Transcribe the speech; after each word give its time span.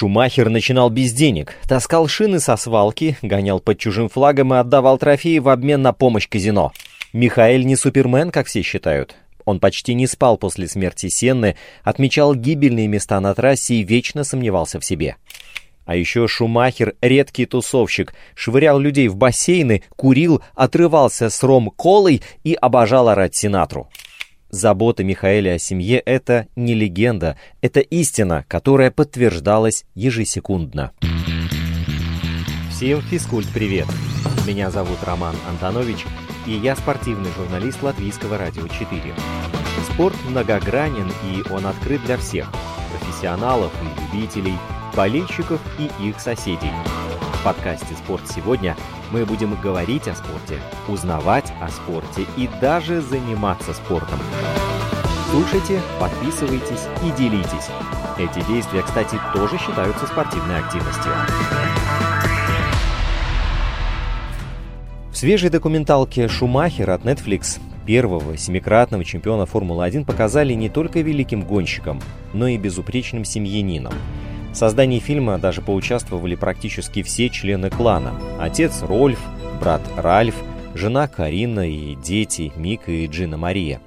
Шумахер 0.00 0.48
начинал 0.48 0.88
без 0.88 1.12
денег, 1.12 1.56
таскал 1.68 2.08
шины 2.08 2.40
со 2.40 2.56
свалки, 2.56 3.18
гонял 3.20 3.60
под 3.60 3.78
чужим 3.78 4.08
флагом 4.08 4.54
и 4.54 4.56
отдавал 4.56 4.96
трофеи 4.96 5.36
в 5.40 5.50
обмен 5.50 5.82
на 5.82 5.92
помощь 5.92 6.26
казино. 6.26 6.72
Михаэль 7.12 7.66
не 7.66 7.76
супермен, 7.76 8.30
как 8.30 8.46
все 8.46 8.62
считают. 8.62 9.14
Он 9.44 9.60
почти 9.60 9.92
не 9.92 10.06
спал 10.06 10.38
после 10.38 10.68
смерти 10.68 11.10
Сенны, 11.10 11.56
отмечал 11.84 12.34
гибельные 12.34 12.88
места 12.88 13.20
на 13.20 13.34
трассе 13.34 13.74
и 13.74 13.82
вечно 13.82 14.24
сомневался 14.24 14.80
в 14.80 14.86
себе. 14.86 15.16
А 15.84 15.94
еще 15.94 16.26
Шумахер, 16.26 16.94
редкий 17.02 17.44
тусовщик, 17.44 18.14
швырял 18.34 18.78
людей 18.78 19.08
в 19.08 19.16
бассейны, 19.16 19.82
курил, 19.96 20.40
отрывался 20.54 21.28
с 21.28 21.42
ром-колой 21.42 22.22
и 22.42 22.54
обожал 22.54 23.10
орать 23.10 23.34
Синатру. 23.34 23.90
Забота 24.50 25.04
Михаэля 25.04 25.54
о 25.54 25.58
семье— 25.58 25.98
это 26.04 26.48
не 26.56 26.74
легенда, 26.74 27.38
это 27.60 27.80
истина, 27.80 28.44
которая 28.48 28.90
подтверждалась 28.90 29.84
ежесекундно. 29.94 30.92
Всем 32.70 33.00
физкульт-привет! 33.02 33.86
Меня 34.46 34.70
зовут 34.70 34.98
Роман 35.04 35.36
Антонович, 35.48 36.04
и 36.46 36.52
я 36.52 36.74
спортивный 36.74 37.30
журналист 37.36 37.80
Латвийского 37.82 38.38
радио 38.38 38.66
4. 38.66 39.00
Спорт 39.92 40.16
многогранен, 40.28 41.12
и 41.30 41.52
он 41.52 41.66
открыт 41.66 42.04
для 42.04 42.16
всех– 42.16 42.50
профессионалов 42.90 43.72
и 43.82 44.16
любителей, 44.16 44.54
болельщиков 45.00 45.58
и 45.78 46.08
их 46.08 46.20
соседей. 46.20 46.70
В 47.32 47.42
подкасте 47.42 47.94
«Спорт 48.04 48.20
сегодня» 48.28 48.76
мы 49.10 49.24
будем 49.24 49.54
говорить 49.54 50.06
о 50.08 50.14
спорте, 50.14 50.58
узнавать 50.88 51.50
о 51.58 51.70
спорте 51.70 52.26
и 52.36 52.50
даже 52.60 53.00
заниматься 53.00 53.72
спортом. 53.72 54.18
Слушайте, 55.30 55.80
подписывайтесь 55.98 56.86
и 57.02 57.10
делитесь. 57.12 57.70
Эти 58.18 58.46
действия, 58.46 58.82
кстати, 58.82 59.18
тоже 59.32 59.56
считаются 59.56 60.06
спортивной 60.06 60.58
активностью. 60.58 61.12
В 65.10 65.16
свежей 65.16 65.48
документалке 65.48 66.28
«Шумахер» 66.28 66.90
от 66.90 67.04
Netflix 67.04 67.58
первого 67.86 68.36
семикратного 68.36 69.06
чемпиона 69.06 69.46
Формулы-1 69.46 70.04
показали 70.04 70.52
не 70.52 70.68
только 70.68 71.00
великим 71.00 71.40
гонщиком, 71.40 72.02
но 72.34 72.48
и 72.48 72.58
безупречным 72.58 73.24
семьянином– 73.24 73.94
в 74.52 74.56
создании 74.56 74.98
фильма 74.98 75.38
даже 75.38 75.62
поучаствовали 75.62 76.34
практически 76.34 77.02
все 77.02 77.28
члены 77.28 77.70
клана. 77.70 78.14
Отец 78.38 78.82
Рольф, 78.82 79.20
брат 79.60 79.82
Ральф, 79.96 80.34
жена 80.74 81.06
Карина 81.06 81.68
и 81.68 81.94
дети 81.94 82.52
Мика 82.56 82.90
и 82.90 83.06
Джина 83.06 83.36
Мария. 83.36 83.80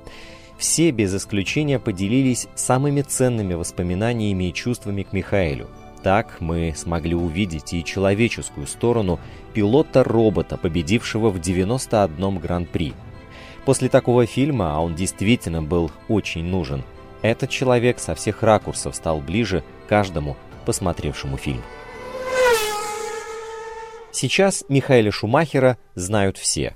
Все 0.58 0.92
без 0.92 1.14
исключения 1.14 1.80
поделились 1.80 2.48
самыми 2.56 3.02
ценными 3.02 3.54
воспоминаниями 3.56 4.46
и 4.46 4.54
чувствами 4.54 5.04
к 5.04 5.12
Михаэлю. 5.12 5.68
Так 6.02 6.38
мы 6.40 6.74
смогли 6.76 7.16
увидеть 7.16 7.74
и 7.74 7.84
человеческую 7.84 8.68
сторону 8.68 9.20
пилота-робота, 9.54 10.58
победившего 10.58 11.30
в 11.30 11.38
91-м 11.38 12.40
Гран-при. 12.40 12.94
После 13.66 13.90
такого 13.90 14.26
фильма, 14.26 14.76
а 14.76 14.80
он 14.80 14.96
действительно 14.96 15.62
был 15.62 15.92
очень 16.08 16.44
нужен, 16.44 16.84
этот 17.22 17.50
человек 17.50 18.00
со 18.00 18.16
всех 18.16 18.44
ракурсов 18.44 18.96
стал 18.96 19.22
ближе 19.22 19.64
каждому 19.88 20.36
посмотревшему 20.64 21.38
фильм. 21.38 21.62
Сейчас 24.12 24.64
Михаэля 24.70 25.12
Шумахера 25.12 25.78
знают 25.96 26.38
все. 26.38 26.76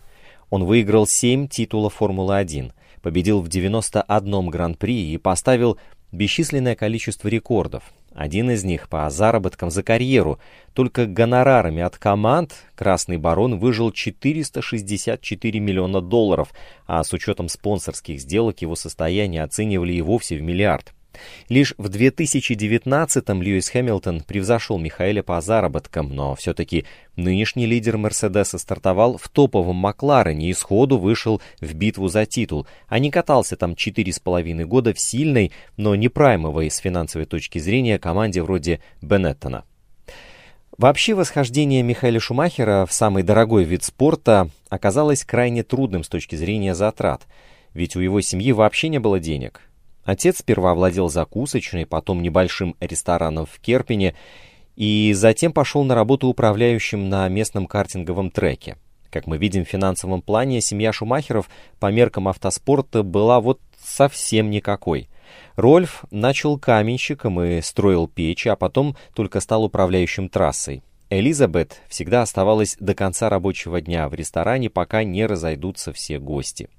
Он 0.49 0.63
выиграл 0.63 1.05
7 1.05 1.47
титулов 1.47 1.95
Формулы-1, 1.95 2.71
победил 3.01 3.41
в 3.41 3.47
91 3.47 4.49
Гран-при 4.49 5.13
и 5.13 5.17
поставил 5.17 5.77
бесчисленное 6.11 6.75
количество 6.75 7.27
рекордов. 7.27 7.83
Один 8.17 8.49
из 8.49 8.63
них 8.63 8.89
по 8.89 9.07
заработкам 9.11 9.69
за 9.69 9.83
карьеру. 9.83 10.39
Только 10.73 11.05
гонорарами 11.05 11.83
от 11.83 11.99
команд 11.99 12.55
«Красный 12.73 13.17
барон» 13.17 13.59
выжил 13.59 13.91
464 13.91 15.59
миллиона 15.59 16.01
долларов, 16.01 16.51
а 16.87 17.03
с 17.03 17.13
учетом 17.13 17.47
спонсорских 17.47 18.19
сделок 18.19 18.63
его 18.63 18.75
состояние 18.75 19.43
оценивали 19.43 19.93
и 19.93 20.01
вовсе 20.01 20.37
в 20.37 20.41
миллиард. 20.41 20.93
Лишь 21.49 21.73
в 21.77 21.87
2019-м 21.87 23.41
Льюис 23.41 23.69
Хэмилтон 23.69 24.21
превзошел 24.21 24.77
Михаэля 24.77 25.23
по 25.23 25.39
заработкам, 25.41 26.13
но 26.15 26.35
все-таки 26.35 26.85
нынешний 27.15 27.65
лидер 27.65 27.97
Мерседеса 27.97 28.57
стартовал 28.57 29.17
в 29.17 29.29
топовом 29.29 29.75
Макларене 29.75 30.49
и 30.49 30.53
сходу 30.53 30.97
вышел 30.97 31.41
в 31.61 31.73
битву 31.73 32.07
за 32.07 32.25
титул, 32.25 32.67
а 32.87 32.99
не 32.99 33.11
катался 33.11 33.55
там 33.55 33.73
4,5 33.73 34.63
года 34.65 34.93
в 34.93 34.99
сильной, 34.99 35.51
но 35.75 35.95
не 35.95 36.09
праймовой 36.09 36.69
с 36.69 36.77
финансовой 36.77 37.25
точки 37.25 37.59
зрения 37.59 37.99
команде 37.99 38.41
вроде 38.41 38.81
Беннеттона. 39.01 39.63
Вообще 40.77 41.15
восхождение 41.15 41.81
Михаила 41.81 42.19
Шумахера 42.19 42.85
в 42.85 42.93
самый 42.93 43.23
дорогой 43.23 43.63
вид 43.63 43.83
спорта 43.83 44.51
оказалось 44.69 45.23
крайне 45.23 45.63
трудным 45.63 46.03
с 46.03 46.07
точки 46.07 46.35
зрения 46.35 46.75
затрат, 46.75 47.25
ведь 47.73 47.95
у 47.95 47.99
его 47.99 48.21
семьи 48.21 48.51
вообще 48.51 48.89
не 48.89 48.99
было 48.99 49.19
денег. 49.19 49.61
Отец 50.07 50.37
сперва 50.37 50.73
владел 50.73 51.09
закусочной, 51.09 51.85
потом 51.85 52.21
небольшим 52.21 52.77
рестораном 52.79 53.45
в 53.45 53.59
Керпине, 53.59 54.15
и 54.77 55.11
затем 55.13 55.51
пошел 55.51 55.83
на 55.83 55.95
работу 55.95 56.27
управляющим 56.29 57.09
на 57.09 57.27
местном 57.27 57.67
картинговом 57.67 58.31
треке. 58.31 58.77
Как 59.11 59.27
мы 59.27 59.37
видим 59.37 59.65
в 59.65 59.67
финансовом 59.67 60.21
плане, 60.21 60.61
семья 60.61 60.93
Шумахеров 60.93 61.49
по 61.81 61.91
меркам 61.91 62.29
автоспорта 62.29 63.03
была 63.03 63.41
вот 63.41 63.59
совсем 63.83 64.49
никакой. 64.49 65.09
Рольф 65.57 66.05
начал 66.09 66.57
каменщиком 66.57 67.41
и 67.41 67.59
строил 67.59 68.07
печи, 68.07 68.47
а 68.47 68.55
потом 68.55 68.95
только 69.13 69.41
стал 69.41 69.65
управляющим 69.65 70.29
трассой. 70.29 70.83
Элизабет 71.09 71.81
всегда 71.89 72.21
оставалась 72.21 72.77
до 72.79 72.95
конца 72.95 73.27
рабочего 73.27 73.81
дня 73.81 74.07
в 74.07 74.13
ресторане, 74.13 74.69
пока 74.69 75.03
не 75.03 75.25
разойдутся 75.25 75.91
все 75.91 76.17
гости. 76.17 76.69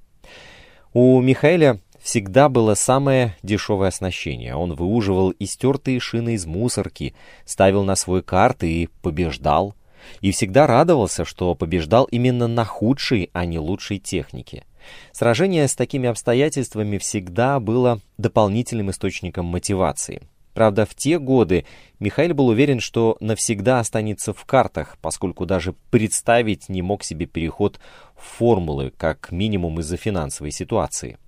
У 0.95 1.21
Михаэля 1.21 1.81
всегда 2.09 2.49
было 2.49 2.75
самое 2.75 3.37
дешевое 3.43 3.89
оснащение. 3.89 4.55
Он 4.55 4.73
выуживал 4.73 5.35
истертые 5.39 6.01
шины 6.01 6.37
из 6.37 6.47
мусорки, 6.47 7.15
ставил 7.45 7.85
на 7.85 7.97
свой 7.97 8.23
карты 8.23 8.67
и 8.67 8.89
побеждал. 9.03 9.75
И 10.23 10.31
всегда 10.31 10.67
радовался, 10.67 11.27
что 11.27 11.55
побеждал 11.55 12.07
именно 12.07 12.49
на 12.49 12.65
худшей, 12.65 13.29
а 13.35 13.45
не 13.45 13.59
лучшей 13.59 13.99
технике. 13.99 14.65
Сражение 15.13 15.69
с 15.69 15.77
такими 15.77 16.09
обстоятельствами 16.09 16.97
всегда 16.97 17.61
было 17.61 18.01
дополнительным 18.17 18.91
источником 18.91 19.45
мотивации. 19.45 20.23
Правда, 20.55 20.87
в 20.87 20.95
те 20.95 21.19
годы 21.19 21.67
Михаил 22.01 22.33
был 22.33 22.49
уверен, 22.49 22.81
что 22.81 23.19
навсегда 23.21 23.81
останется 23.81 24.33
в 24.33 24.47
картах, 24.47 24.97
поскольку 25.03 25.45
даже 25.45 25.75
представить 25.91 26.71
не 26.71 26.81
мог 26.81 27.05
себе 27.05 27.27
переход 27.27 27.79
в 28.17 28.39
формулы, 28.39 28.95
как 28.97 29.31
минимум 29.31 29.81
из-за 29.81 29.99
финансовой 29.99 30.53
ситуации. 30.53 31.19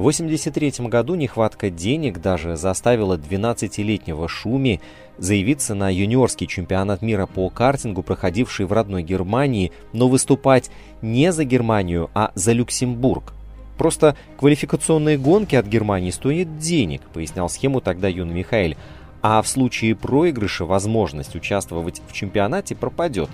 В 0.00 0.02
1983 0.02 0.88
году 0.88 1.14
нехватка 1.14 1.68
денег 1.68 2.22
даже 2.22 2.56
заставила 2.56 3.18
12-летнего 3.18 4.28
Шуми 4.28 4.80
заявиться 5.18 5.74
на 5.74 5.92
юниорский 5.92 6.46
чемпионат 6.46 7.02
мира 7.02 7.26
по 7.26 7.50
картингу, 7.50 8.02
проходивший 8.02 8.64
в 8.64 8.72
родной 8.72 9.02
Германии, 9.02 9.72
но 9.92 10.08
выступать 10.08 10.70
не 11.02 11.30
за 11.32 11.44
Германию, 11.44 12.08
а 12.14 12.32
за 12.34 12.52
Люксембург. 12.52 13.34
Просто 13.76 14.16
квалификационные 14.38 15.18
гонки 15.18 15.54
от 15.54 15.66
Германии 15.66 16.12
стоят 16.12 16.56
денег, 16.56 17.02
пояснял 17.12 17.50
схему 17.50 17.82
тогда 17.82 18.08
юный 18.08 18.32
Михаил. 18.32 18.76
А 19.20 19.42
в 19.42 19.48
случае 19.48 19.94
проигрыша 19.94 20.64
возможность 20.64 21.34
участвовать 21.34 22.00
в 22.08 22.14
чемпионате 22.14 22.74
пропадет. 22.74 23.28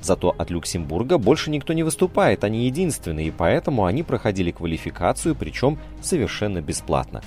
Зато 0.00 0.34
от 0.36 0.50
Люксембурга 0.50 1.18
больше 1.18 1.50
никто 1.50 1.72
не 1.72 1.82
выступает, 1.82 2.44
они 2.44 2.66
единственные, 2.66 3.28
и 3.28 3.32
поэтому 3.32 3.84
они 3.84 4.02
проходили 4.02 4.50
квалификацию, 4.50 5.34
причем 5.34 5.78
совершенно 6.00 6.60
бесплатно. 6.60 7.22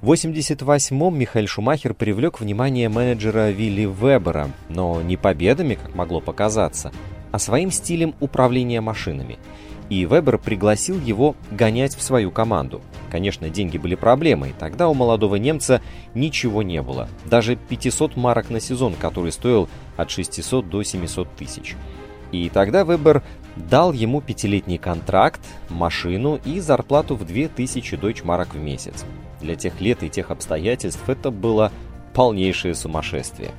В 0.00 0.12
88-м 0.12 1.18
Михаил 1.18 1.48
Шумахер 1.48 1.92
привлек 1.92 2.40
внимание 2.40 2.88
менеджера 2.88 3.50
Вилли 3.50 3.84
Вебера, 3.84 4.50
но 4.68 5.02
не 5.02 5.16
победами, 5.16 5.74
как 5.74 5.94
могло 5.94 6.20
показаться, 6.20 6.92
а 7.32 7.38
своим 7.40 7.72
стилем 7.72 8.14
управления 8.20 8.80
машинами. 8.80 9.38
И 9.88 10.04
Вебер 10.04 10.38
пригласил 10.38 11.00
его 11.00 11.34
гонять 11.50 11.96
в 11.96 12.02
свою 12.02 12.30
команду. 12.30 12.82
Конечно, 13.10 13.48
деньги 13.48 13.78
были 13.78 13.94
проблемой, 13.94 14.54
тогда 14.58 14.88
у 14.88 14.94
молодого 14.94 15.36
немца 15.36 15.80
ничего 16.14 16.62
не 16.62 16.82
было. 16.82 17.08
Даже 17.24 17.56
500 17.56 18.16
марок 18.16 18.50
на 18.50 18.60
сезон, 18.60 18.94
который 18.94 19.32
стоил 19.32 19.68
от 19.96 20.10
600 20.10 20.68
до 20.68 20.82
700 20.82 21.36
тысяч. 21.36 21.74
И 22.32 22.50
тогда 22.50 22.84
Вебер 22.84 23.22
дал 23.56 23.92
ему 23.92 24.20
пятилетний 24.20 24.76
контракт, 24.78 25.40
машину 25.70 26.38
и 26.44 26.60
зарплату 26.60 27.16
в 27.16 27.24
2000 27.24 27.96
дойчмарок 27.96 28.54
в 28.54 28.58
месяц. 28.58 29.04
Для 29.40 29.56
тех 29.56 29.80
лет 29.80 30.02
и 30.02 30.10
тех 30.10 30.30
обстоятельств 30.30 31.08
это 31.08 31.30
было 31.30 31.72
полнейшее 32.12 32.74
сумасшествие. 32.74 33.50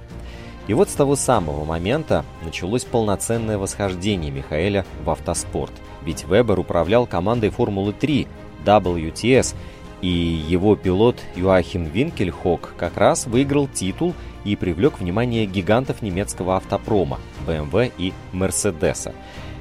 И 0.70 0.74
вот 0.76 0.88
с 0.88 0.94
того 0.94 1.16
самого 1.16 1.66
момента 1.66 2.24
началось 2.44 2.86
полноценное 2.86 3.58
восхождение 3.58 4.30
Михаэля 4.30 4.86
в 5.04 5.10
автоспорт. 5.10 5.74
Ведь 6.04 6.26
Вебер 6.26 6.60
управлял 6.60 7.08
командой 7.08 7.50
Формулы-3 7.50 8.28
WTS 8.64 9.56
И 10.02 10.08
его 10.08 10.76
пилот 10.76 11.18
Юахим 11.36 11.86
Винкельхок 11.86 12.76
как 12.78 12.98
раз 12.98 13.26
выиграл 13.26 13.68
титул 13.68 14.14
и 14.46 14.56
привлек 14.56 15.00
внимание 15.00 15.48
гигантов 15.48 16.04
немецкого 16.04 16.56
автопрома 16.58 17.20
BMW 17.48 17.92
и 17.98 18.14
Мерседеса. 18.32 19.14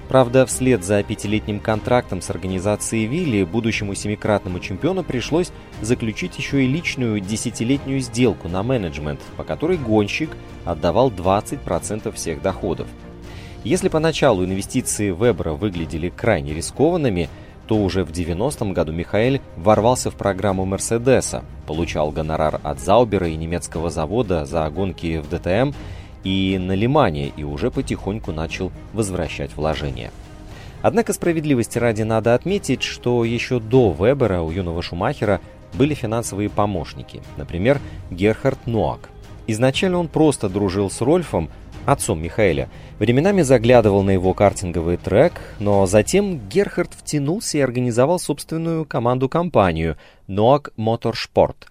Правда, 0.09 0.47
вслед 0.47 0.85
за 0.85 1.03
пятилетним 1.03 1.61
контрактом 1.61 2.23
с 2.23 2.31
организацией 2.31 3.07
Вилли 3.07 3.45
будущему 3.45 3.95
семикратному 3.95 4.59
чемпиону 4.59 5.05
пришлось 5.05 5.53
заключить 5.83 6.39
еще 6.39 6.65
и 6.65 6.67
личную 6.67 7.21
десятилетнюю 7.21 8.01
сделку 8.01 8.49
на 8.49 8.63
менеджмент, 8.63 9.21
по 9.37 9.45
которой 9.45 9.77
гонщик 9.77 10.31
отдавал 10.65 11.11
20% 11.11 12.11
всех 12.13 12.41
доходов. 12.41 12.87
Если 13.65 13.89
поначалу 13.89 14.45
инвестиции 14.47 15.11
Вебера 15.11 15.53
выглядели 15.53 16.09
крайне 16.09 16.55
рискованными, 16.55 17.29
то 17.67 17.77
уже 17.77 18.03
в 18.03 18.11
90-м 18.11 18.73
году 18.73 18.93
Михаэль 18.93 19.43
ворвался 19.57 20.11
в 20.11 20.15
программу 20.15 20.65
Мерседеса, 20.65 21.45
получал 21.67 22.13
гонорар 22.13 22.61
от 22.63 22.81
Заубера 22.81 23.29
и 23.29 23.37
немецкого 23.37 23.91
завода 23.91 24.47
за 24.47 24.71
гонки 24.71 25.19
в 25.19 25.29
ДТМ 25.29 25.73
и 26.29 26.59
на 26.59 26.73
Лимане, 26.73 27.33
и 27.35 27.43
уже 27.43 27.71
потихоньку 27.71 28.33
начал 28.33 28.71
возвращать 28.93 29.57
вложения. 29.57 30.11
Однако 30.83 31.15
справедливости 31.15 31.79
ради 31.79 32.03
надо 32.03 32.35
отметить, 32.35 32.83
что 32.83 33.25
еще 33.25 33.61
до 33.61 33.97
Вебера 33.99 34.43
у 34.43 34.51
юного 34.51 34.83
Шумахера 34.83 35.41
были 35.73 35.95
финансовые 35.95 36.51
помощники, 36.51 37.23
например, 37.39 37.81
Герхард 38.11 38.67
Ноак. 38.67 39.09
Изначально 39.47 39.99
он 39.99 40.09
просто 40.09 40.51
дружил 40.51 40.91
с 40.91 41.01
Рольфом, 41.01 41.49
отцом 41.87 42.23
Михаэля, 42.23 42.69
временами 42.99 43.41
заглядывал 43.41 44.03
на 44.03 44.11
его 44.11 44.35
картинговый 44.35 44.99
трек, 44.99 45.33
но 45.59 45.87
затем 45.87 46.47
Герхард 46.49 46.93
втянулся 46.93 47.57
и 47.57 47.63
организовал 47.63 48.19
собственную 48.19 48.85
команду-компанию 48.85 49.97
Noak 50.29 50.73
Motorsport– 50.77 51.57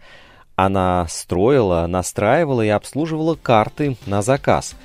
она 0.58 1.08
строила, 1.08 1.86
настраивала 1.88 2.64
и 2.64 2.70
обслуживала 2.70 3.36
карты 3.36 3.96
на 4.08 4.24
заказ, 4.24 4.76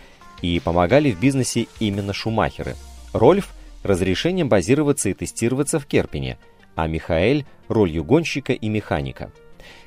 и 0.42 0.60
помогали 0.60 1.10
в 1.10 1.18
бизнесе 1.18 1.66
именно 1.80 2.12
шумахеры. 2.12 2.76
Рольф– 3.12 3.48
разрешением 3.82 4.48
базироваться 4.48 5.08
и 5.08 5.14
тестироваться 5.14 5.80
в 5.80 5.86
Керпине, 5.86 6.38
а 6.76 6.86
Михаэль– 6.86 7.46
ролью 7.68 8.04
гонщика 8.04 8.52
и 8.52 8.68
механика– 8.68 9.32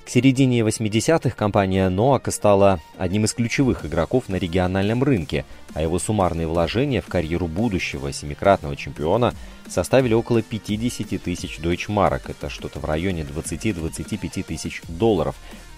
к 0.06 0.10
середине 0.10 0.60
80-х 0.60 1.32
компания 1.32 1.90
Noak 1.90 2.30
стала 2.30 2.80
одним 2.96 3.26
из 3.26 3.34
ключевых 3.34 3.86
игроков 3.86 4.30
на 4.30 4.36
региональном 4.36 5.02
рынке, 5.04 5.46
а 5.74 5.82
его 5.82 5.98
суммарные 5.98 6.46
вложения 6.46 7.02
в 7.02 7.08
карьеру 7.08 7.48
будущего 7.48 8.14
семикратного 8.14 8.76
чемпиона 8.76 9.34
составили 9.68 10.14
около 10.14 10.44
50 10.44 11.20
тысяч 11.20 11.58
дойчмарок, 11.60 12.30
это 12.30 12.52
что-то 12.52 12.80
в 12.80 12.86
районе 12.86 13.24
20-25 13.24 14.44
тысяч 14.44 14.84
долларов. 14.88 15.36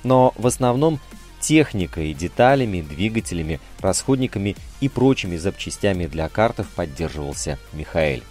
Но 0.08 0.34
в 0.38 0.48
основном 0.48 1.02
техникой, 1.42 2.14
деталями, 2.14 2.80
двигателями, 2.80 3.60
расходниками 3.82 4.56
и 4.80 4.88
прочими 4.88 5.36
запчастями 5.36 6.08
для 6.08 6.30
картов 6.30 6.70
поддерживался 6.70 7.60
Михаэль. 7.74 8.24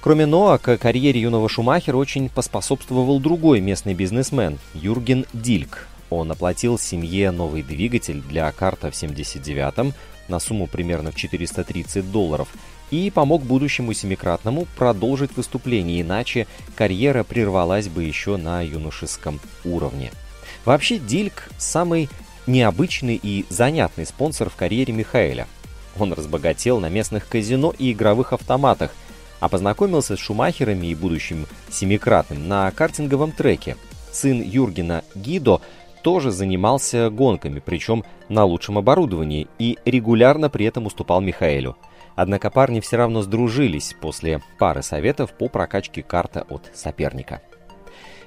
Кроме 0.00 0.24
Ноака, 0.24 0.78
карьере 0.78 1.20
юного 1.20 1.50
Шумахера 1.50 1.98
очень 1.98 2.30
поспособствовал 2.30 3.20
другой 3.20 3.60
местный 3.60 3.92
бизнесмен– 3.92 4.58
Юрген 4.74 5.26
Дильк. 5.34 5.86
Он 6.08 6.32
оплатил 6.32 6.78
семье 6.78 7.30
новый 7.30 7.62
двигатель 7.62 8.22
для 8.22 8.50
карта 8.50 8.90
в 8.90 8.94
79-м 8.94 9.92
на 10.28 10.38
сумму 10.38 10.66
примерно 10.66 11.12
в 11.12 11.16
430 11.16 12.10
долларов 12.10 12.48
и 12.90 13.10
помог 13.10 13.42
будущему 13.42 13.92
семикратному 13.92 14.66
продолжить 14.78 15.36
выступление, 15.36 16.00
иначе 16.00 16.46
карьера 16.74 17.22
прервалась 17.22 17.88
бы 17.88 18.02
еще 18.04 18.38
на 18.38 18.62
юношеском 18.62 19.40
уровне. 19.62 20.10
Вообще, 20.64 20.98
Дильк– 20.98 21.48
самый 21.58 22.08
необычный 22.46 23.18
и 23.22 23.46
занятный 23.48 24.06
спонсор 24.06 24.50
в 24.50 24.56
карьере 24.56 24.92
Михаэля. 24.92 25.46
Он 25.98 26.12
разбогател 26.12 26.80
на 26.80 26.88
местных 26.88 27.28
казино 27.28 27.74
и 27.78 27.92
игровых 27.92 28.32
автоматах– 28.32 28.92
а 29.40 29.48
познакомился 29.48 30.16
с 30.16 30.20
Шумахерами 30.20 30.88
и 30.88 30.94
будущим 30.94 31.46
семикратным 31.70 32.46
на 32.46 32.70
картинговом 32.70 33.32
треке. 33.32 33.76
Сын 34.12 34.40
Юргена 34.42 35.02
Гидо 35.14 35.60
тоже 36.02 36.30
занимался 36.30 37.10
гонками, 37.10 37.60
причем 37.64 38.04
на 38.28 38.44
лучшем 38.44 38.78
оборудовании, 38.78 39.48
и 39.58 39.78
регулярно 39.84 40.48
при 40.50 40.66
этом 40.66 40.86
уступал 40.86 41.20
Михаэлю. 41.20 41.76
Однако 42.16 42.50
парни 42.50 42.80
все 42.80 42.96
равно 42.96 43.22
сдружились 43.22 43.94
после 44.00 44.40
пары 44.58 44.82
советов 44.82 45.32
по 45.32 45.48
прокачке 45.48 46.02
карта 46.02 46.44
от 46.48 46.70
соперника. 46.74 47.40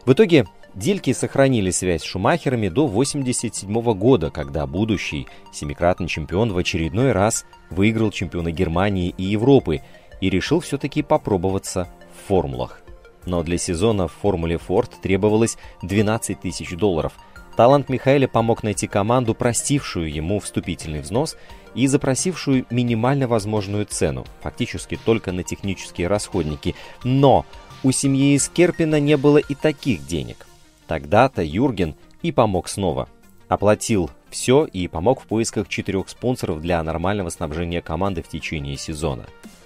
В 0.05 0.13
итоге 0.13 0.47
Дильки 0.75 1.13
сохранили 1.13 1.69
связь 1.69 2.01
с 2.01 2.05
Шумахерами 2.05 2.67
до 2.67 2.85
1987 2.85 3.93
года, 3.93 4.31
когда 4.31 4.65
будущий 4.65 5.27
семикратный 5.51 6.07
чемпион 6.07 6.51
в 6.51 6.57
очередной 6.57 7.11
раз 7.11 7.45
выиграл 7.69 8.09
чемпиона 8.09 8.51
Германии 8.51 9.13
и 9.15 9.23
Европы 9.23 9.81
и 10.19 10.29
решил 10.31 10.61
все-таки 10.61 11.03
попробоваться 11.03 11.87
в 12.15 12.27
формулах. 12.27 12.81
Но 13.25 13.43
для 13.43 13.59
сезона 13.59 14.07
в 14.07 14.13
формуле 14.13 14.55
Ford 14.55 14.89
требовалось 15.01 15.57
12 15.83 16.41
тысяч 16.41 16.71
долларов. 16.75 17.13
Талант 17.55 17.87
Михаэля 17.87 18.27
помог 18.27 18.63
найти 18.63 18.87
команду, 18.87 19.35
простившую 19.35 20.11
ему 20.11 20.39
вступительный 20.39 21.01
взнос 21.01 21.37
и 21.75 21.85
запросившую 21.85 22.65
минимально 22.71 23.27
возможную 23.27 23.85
цену, 23.85 24.25
фактически 24.41 24.97
только 25.05 25.31
на 25.31 25.43
технические 25.43 26.07
расходники. 26.07 26.73
Но 27.03 27.45
у 27.83 27.91
семьи 27.91 28.33
из 28.33 28.49
Керпина 28.49 28.99
не 28.99 29.17
было 29.17 29.37
и 29.37 29.53
таких 29.53 30.07
денег. 30.07 30.47
Тогда-то 30.87 31.43
Юрген 31.43 31.95
и 32.21 32.31
помог 32.31 32.67
снова. 32.67 33.07
Оплатил 33.47 34.09
все 34.29 34.65
и 34.65 34.87
помог 34.87 35.21
в 35.21 35.25
поисках 35.25 35.67
четырех 35.67 36.09
спонсоров 36.09 36.61
для 36.61 36.81
нормального 36.81 37.29
снабжения 37.29 37.81
команды 37.81 38.23
в 38.23 38.27
течение 38.27 38.77
сезона. 38.77 39.25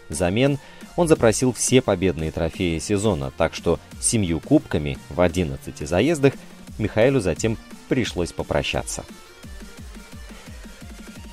Взамен 0.10 0.58
он 0.96 1.08
запросил 1.08 1.54
все 1.54 1.81
победные 1.81 2.31
трофеи 2.31 2.80
сезона, 2.80 3.31
так 3.38 3.54
что 3.54 3.80
семью 4.00 4.40
кубками 4.40 4.98
в 5.10 5.22
11 5.22 5.88
заездах 5.88 6.34
Михаилу 6.78 7.20
затем 7.20 7.58
пришлось 7.88 8.31
попрощаться. 8.31 9.04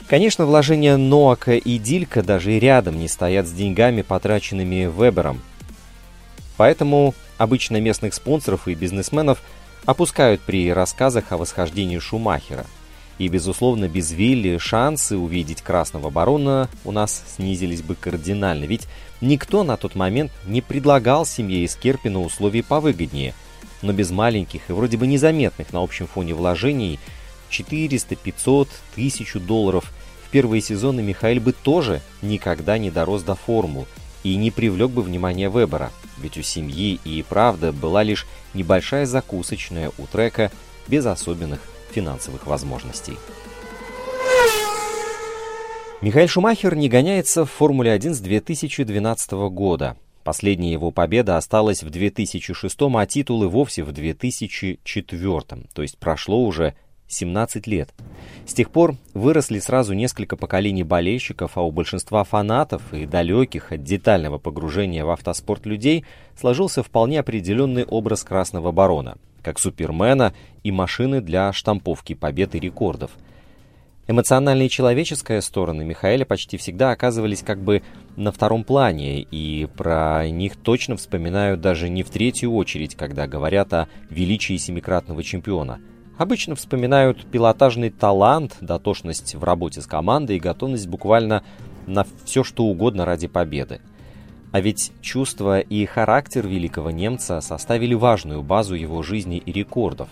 Конечно, 0.06 0.44
вложения 0.44 0.96
Ноака 0.96 1.54
и 1.54 1.78
Дилька 1.78 2.22
даже 2.22 2.52
и 2.52 2.60
рядом 2.60 2.98
не 2.98 3.08
стоят 3.08 3.46
с 3.46 3.52
деньгами, 3.52 4.02
потраченными 4.02 4.84
Вебером. 4.84 5.40
Поэтому 6.56 7.14
обычно 7.38 7.80
местных 7.80 8.14
спонсоров 8.14 8.68
и 8.68 8.74
бизнесменов 8.74 9.42
опускают 9.86 10.40
при 10.40 10.72
рассказах 10.72 11.32
о 11.32 11.36
восхождении 11.36 11.98
Шумахера– 11.98 12.66
и, 13.18 13.28
безусловно, 13.28 13.88
без 13.88 14.10
Вилли 14.12 14.58
шансы 14.58 15.16
увидеть 15.16 15.62
Красного 15.62 16.10
Барона 16.10 16.68
у 16.84 16.90
нас 16.90 17.22
снизились 17.36 17.82
бы 17.82 17.94
кардинально, 17.94 18.64
ведь 18.64 18.88
никто 19.20 19.62
на 19.62 19.76
тот 19.76 19.94
момент 19.94 20.32
не 20.46 20.60
предлагал 20.60 21.24
семье 21.24 21.64
из 21.64 21.76
Керпина 21.76 22.20
условий 22.20 22.62
повыгоднее. 22.62 23.34
Но 23.82 23.92
без 23.92 24.10
маленьких 24.10 24.62
и 24.68 24.72
вроде 24.72 24.96
бы 24.96 25.06
незаметных 25.06 25.72
на 25.72 25.82
общем 25.82 26.06
фоне 26.06 26.34
вложений 26.34 26.98
400, 27.50 28.16
500, 28.16 28.68
1000 28.94 29.40
долларов 29.40 29.92
в 30.26 30.30
первые 30.30 30.60
сезоны 30.60 31.00
Михаил 31.00 31.40
бы 31.40 31.52
тоже 31.52 32.00
никогда 32.20 32.78
не 32.78 32.90
дорос 32.90 33.22
до 33.22 33.36
формул 33.36 33.86
и 34.24 34.34
не 34.34 34.50
привлек 34.50 34.90
бы 34.90 35.02
внимание 35.02 35.50
Вебера, 35.50 35.92
ведь 36.24 36.38
у 36.38 36.42
семьи 36.42 36.98
и 37.04 37.22
правда 37.22 37.70
была 37.70 38.02
лишь 38.02 38.26
небольшая 38.54 39.04
закусочная 39.06 39.92
у 39.98 40.06
трека 40.06 40.50
без 40.88 41.06
особенных 41.06 41.60
финансовых 41.92 42.46
возможностей. 42.46 43.16
Михаил 46.00 46.28
Шумахер 46.28 46.74
не 46.74 46.88
гоняется 46.88 47.44
в 47.44 47.50
Формуле-1 47.50 48.14
с 48.14 48.20
2012 48.20 49.32
года. 49.50 49.96
Последняя 50.22 50.72
его 50.72 50.90
победа 50.90 51.36
осталась 51.36 51.82
в 51.82 51.90
2006, 51.90 52.76
а 52.80 53.06
титулы 53.06 53.48
вовсе 53.48 53.84
в 53.84 53.92
2004, 53.92 55.42
то 55.74 55.82
есть 55.82 55.98
прошло 55.98 56.42
уже 56.42 56.74
17 57.14 57.66
лет. 57.66 57.90
С 58.46 58.54
тех 58.54 58.70
пор 58.70 58.96
выросли 59.14 59.58
сразу 59.58 59.94
несколько 59.94 60.36
поколений 60.36 60.84
болельщиков, 60.84 61.56
а 61.56 61.62
у 61.62 61.70
большинства 61.70 62.24
фанатов 62.24 62.82
и 62.92 63.06
далеких 63.06 63.72
от 63.72 63.82
детального 63.82 64.38
погружения 64.38 65.04
в 65.04 65.10
автоспорт 65.10 65.66
людей 65.66 66.04
сложился 66.38 66.82
вполне 66.82 67.20
определенный 67.20 67.84
образ 67.84 68.22
Красного 68.24 68.72
Барона– 68.72 69.16
как 69.44 69.60
Супермена 69.60 70.34
и 70.64 70.72
машины 70.72 71.20
для 71.20 71.52
штамповки 71.52 72.14
побед 72.14 72.56
и 72.56 72.58
рекордов. 72.58 73.12
Эмоциональная 74.06 74.66
и 74.66 74.70
человеческая 74.70 75.40
стороны 75.40 75.84
Михаэля 75.84 76.26
почти 76.26 76.58
всегда 76.58 76.90
оказывались 76.90 77.42
как 77.42 77.62
бы 77.62 77.82
на 78.16 78.32
втором 78.32 78.64
плане, 78.64 79.22
и 79.22 79.66
про 79.76 80.28
них 80.28 80.56
точно 80.56 80.96
вспоминают 80.96 81.60
даже 81.60 81.88
не 81.88 82.02
в 82.02 82.10
третью 82.10 82.54
очередь, 82.54 82.96
когда 82.96 83.26
говорят 83.26 83.72
о 83.72 83.88
величии 84.10 84.56
семикратного 84.56 85.22
чемпиона. 85.22 85.80
Обычно 86.16 86.54
вспоминают 86.54 87.26
пилотажный 87.26 87.90
талант, 87.90 88.56
дотошность 88.60 89.34
в 89.34 89.42
работе 89.42 89.80
с 89.80 89.86
командой 89.86 90.36
и 90.36 90.40
готовность 90.40 90.86
буквально 90.86 91.42
на 91.86 92.06
все 92.24 92.44
что 92.44 92.64
угодно 92.64 93.04
ради 93.04 93.26
победы. 93.26 93.80
А 94.52 94.60
ведь 94.60 94.92
чувства 95.00 95.58
и 95.58 95.84
характер 95.84 96.46
великого 96.46 96.92
немца 96.92 97.40
составили 97.40 97.94
важную 97.94 98.42
базу 98.42 98.76
его 98.76 99.02
жизни 99.02 99.38
и 99.38 99.50
рекордов. 99.50 100.08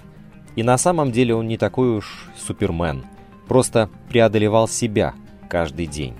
И 0.56 0.64
на 0.64 0.76
самом 0.76 1.12
деле 1.12 1.37
он 1.37 1.47
не 1.47 1.56
такой 1.56 1.99
уж 1.99 2.28
супермен, 2.37 3.04
просто 3.47 3.88
преодолевал 4.09 4.66
себя 4.66 5.14
каждый 5.49 5.87
день. 5.87 6.14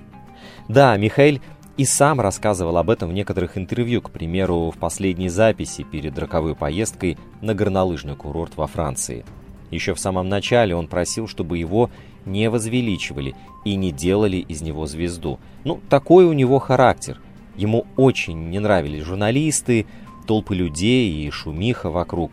Да, 0.69 0.97
Михаил 0.97 1.41
и 1.77 1.85
сам 1.85 2.21
рассказывал 2.21 2.77
об 2.77 2.91
этом 2.91 3.09
в 3.09 3.13
некоторых 3.13 3.59
интервью, 3.59 4.01
к 4.01 4.11
примеру, 4.11 4.71
в 4.71 4.79
последней 4.79 5.29
записи 5.29 5.83
перед 5.83 6.17
роковой 6.17 6.55
поездкой 6.55 7.19
на 7.41 7.55
горнолыжный 7.55 8.15
курорт 8.15 8.57
во 8.57 8.69
Франции. 8.69 9.25
Еще 9.73 9.95
в 9.95 9.99
самом 9.99 10.29
начале 10.29 10.77
он 10.77 10.87
просил, 10.87 11.27
чтобы 11.27 11.59
его 11.59 11.91
не 12.27 12.49
возвеличивали 12.51 13.35
и 13.65 13.75
не 13.75 13.91
делали 13.91 14.37
из 14.37 14.61
него 14.61 14.87
звезду. 14.87 15.41
Ну, 15.65 15.81
такой 15.89 16.27
у 16.27 16.33
него 16.35 16.59
характер. 16.61 17.21
Ему 17.57 17.87
очень 17.97 18.51
не 18.51 18.61
нравились 18.61 19.03
журналисты, 19.03 19.87
толпы 20.27 20.55
людей 20.55 21.27
и 21.27 21.31
шумиха 21.31 21.91
вокруг. 21.91 22.33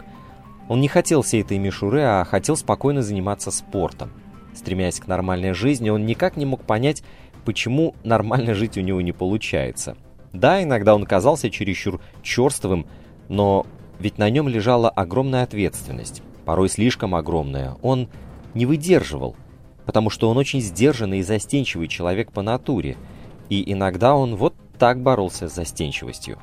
Он 0.68 0.82
не 0.82 0.90
хотел 0.90 1.22
всей 1.22 1.42
этой 1.42 1.58
мишуры, 1.58 2.02
а 2.02 2.26
хотел 2.26 2.56
спокойно 2.56 3.02
заниматься 3.02 3.52
спортом. 3.52 4.12
Стремясь 4.54 5.00
к 5.00 5.08
нормальной 5.08 5.54
жизни, 5.54 5.90
он 5.90 6.06
никак 6.06 6.36
не 6.36 6.46
мог 6.46 6.64
понять, 6.64 7.04
почему 7.46 7.96
нормально 8.04 8.54
жить 8.54 8.78
у 8.78 8.82
него 8.82 9.00
не 9.02 9.14
получается. 9.14 9.96
Да, 10.34 10.62
иногда 10.62 10.94
он 10.94 11.06
казался 11.06 11.50
чересчур 11.50 12.02
черствым, 12.22 12.86
но 13.30 13.66
ведь 13.98 14.18
на 14.18 14.30
нем 14.30 14.48
лежала 14.48 14.90
огромная 14.90 15.44
ответственность, 15.44 16.22
порой 16.50 16.68
слишком 16.68 17.14
огромная. 17.14 17.76
Он 17.84 18.10
не 18.56 18.66
выдерживал, 18.66 19.36
потому 19.86 20.10
что 20.10 20.32
он 20.32 20.38
очень 20.38 20.62
сдержанный 20.62 21.20
и 21.20 21.22
застенчивый 21.22 21.88
человек 21.88 22.32
по 22.32 22.42
натуре, 22.42 22.98
и 23.50 23.72
иногда 23.72 24.16
он 24.16 24.36
вот 24.36 24.56
так 24.80 25.00
боролся 25.00 25.48
с 25.48 25.54
застенчивостью. 25.54 26.40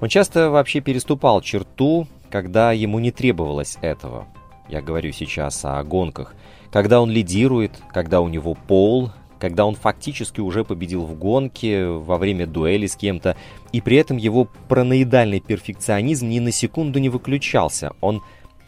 Он 0.00 0.08
часто 0.08 0.50
вообще 0.50 0.80
переступал 0.80 1.40
черту, 1.40 2.08
когда 2.30 2.72
ему 2.72 2.98
не 2.98 3.12
требовалось 3.12 3.78
этого. 3.80 4.26
Я 4.68 4.82
говорю 4.82 5.12
сейчас 5.12 5.64
о 5.64 5.80
гонках. 5.84 6.34
Когда 6.72 7.00
он 7.00 7.12
лидирует, 7.12 7.80
когда 7.92 8.20
у 8.20 8.26
него 8.26 8.54
пол, 8.54 9.12
когда 9.38 9.66
он 9.66 9.76
фактически 9.76 10.40
уже 10.40 10.64
победил 10.64 11.06
в 11.06 11.16
гонке, 11.16 11.86
во 11.86 12.18
время 12.18 12.48
дуэли 12.48 12.88
с 12.88 12.96
кем-то, 12.96 13.36
и 13.70 13.80
при 13.80 13.98
этом 13.98 14.16
его 14.16 14.48
параноидальный 14.68 15.38
перфекционизм 15.38 16.28
ни 16.28 16.40
на 16.40 16.50
секунду 16.50 16.98
не 16.98 17.08
выключался. 17.08 17.92
Он 18.00 18.20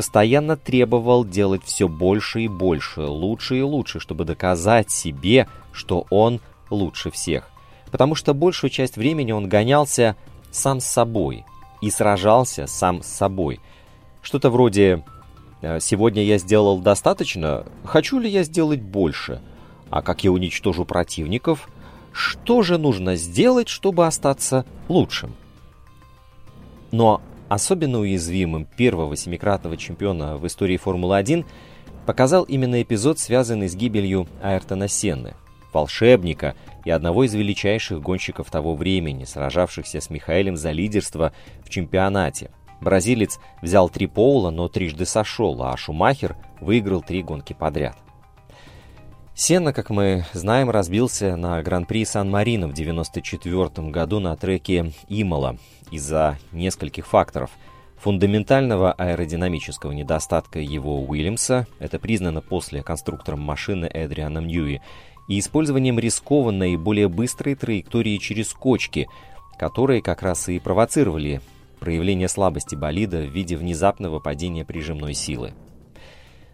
постоянно 0.03 0.57
требовал 0.57 1.25
делать 1.25 1.63
все 1.63 1.87
больше 1.87 2.41
и 2.41 2.49
больше, 2.49 3.03
лучше 3.03 3.59
и 3.59 3.63
лучше, 3.63 4.01
чтобы 4.01 4.25
доказать 4.25 4.91
себе, 4.91 5.47
что 5.71 6.09
он 6.11 6.41
лучше 6.71 7.13
всех. 7.13 7.49
Потому 7.93 8.17
что 8.17 8.35
большую 8.35 8.71
часть 8.71 8.97
времени 8.97 9.31
он 9.31 9.49
гонялся 9.49 10.17
сам 10.51 10.81
с 10.81 10.87
собой 10.87 11.45
и 11.81 11.89
сражался 11.89 12.67
сам 12.67 13.05
с 13.05 13.07
собой. 13.07 13.61
Что-то 14.23 14.51
вроде 14.51 15.05
«Э, 15.61 15.79
«Сегодня 15.79 16.25
я 16.25 16.39
сделал 16.39 16.81
достаточно, 16.81 17.65
хочу 17.85 18.19
ли 18.19 18.29
я 18.29 18.43
сделать 18.43 18.83
больше?» 18.83 19.41
А 19.89 20.03
как 20.03 20.25
я 20.25 20.33
уничтожу 20.33 20.85
противников? 20.85 21.69
Что 22.13 22.63
же 22.63 22.77
нужно 22.77 23.15
сделать, 23.15 23.69
чтобы 23.69 24.05
остаться 24.05 24.67
лучшим? 24.89 25.33
Но 26.91 27.23
особенно 27.53 27.99
уязвимым 27.99 28.65
первого 28.65 29.15
семикратного 29.15 29.77
чемпиона 29.77 30.39
в 30.39 30.47
истории 30.47 30.79
Формулы-1 30.79 31.45
показал 32.07 32.45
именно 32.45 32.81
эпизод, 32.81 33.19
связанный 33.19 33.69
с 33.69 33.77
гибелью 33.77 34.27
Айртона 34.43 34.89
Сенны, 34.89 35.35
волшебника 35.73 36.55
и 36.87 36.91
одного 36.91 37.25
из 37.25 37.35
величайших 37.35 38.01
гонщиков 38.01 38.51
того 38.51 38.75
времени, 38.75 39.25
сражавшихся 39.25 40.01
с 40.01 40.09
Михаэлем 40.09 40.57
за 40.57 40.71
лидерство 40.71 41.35
в 41.63 41.69
чемпионате. 41.69 42.51
Бразилец 42.81 43.39
взял 43.61 43.91
три 43.91 44.07
поула, 44.07 44.51
но 44.51 44.69
трижды 44.69 45.05
сошел, 45.05 45.63
а 45.63 45.77
Шумахер 45.77 46.37
выиграл 46.61 47.03
три 47.03 47.23
гонки 47.23 47.53
подряд. 47.53 47.97
Сенна, 49.35 49.73
как 49.73 49.89
мы 49.89 50.27
знаем, 50.35 50.69
разбился 50.69 51.37
на 51.37 51.63
Гран-при 51.63 52.05
Сан-Марино 52.05 52.69
в 52.69 52.73
1994 52.73 53.89
году 53.89 54.21
на 54.21 54.37
треке 54.37 54.93
Имола 55.09 55.57
из-за 55.91 56.39
нескольких 56.53 57.07
факторов. 57.07 57.51
Фундаментального 57.97 58.93
аэродинамического 58.93 59.93
недостатка 59.93 60.59
его 60.59 61.03
Уильямса, 61.03 61.67
это 61.79 61.99
признано 61.99 62.43
после 62.43 62.83
конструктором 62.83 63.41
машины 63.41 63.87
Эдрианом 63.87 64.47
Ньюи, 64.47 64.83
и 65.29 65.39
использованием 65.39 65.99
рискованной 65.99 66.75
и 66.75 66.77
более 66.77 67.09
быстрой 67.09 67.55
траектории 67.55 68.19
через 68.19 68.53
кочки, 68.53 69.09
которые 69.59 70.03
как 70.03 70.21
раз 70.21 70.49
и 70.51 70.59
провоцировали 70.59 71.41
проявление 71.81 72.29
слабости 72.29 72.75
болида 72.75 73.23
в 73.23 73.31
виде 73.31 73.57
внезапного 73.57 74.21
падения 74.21 74.65
прижимной 74.67 75.15
силы. 75.15 75.55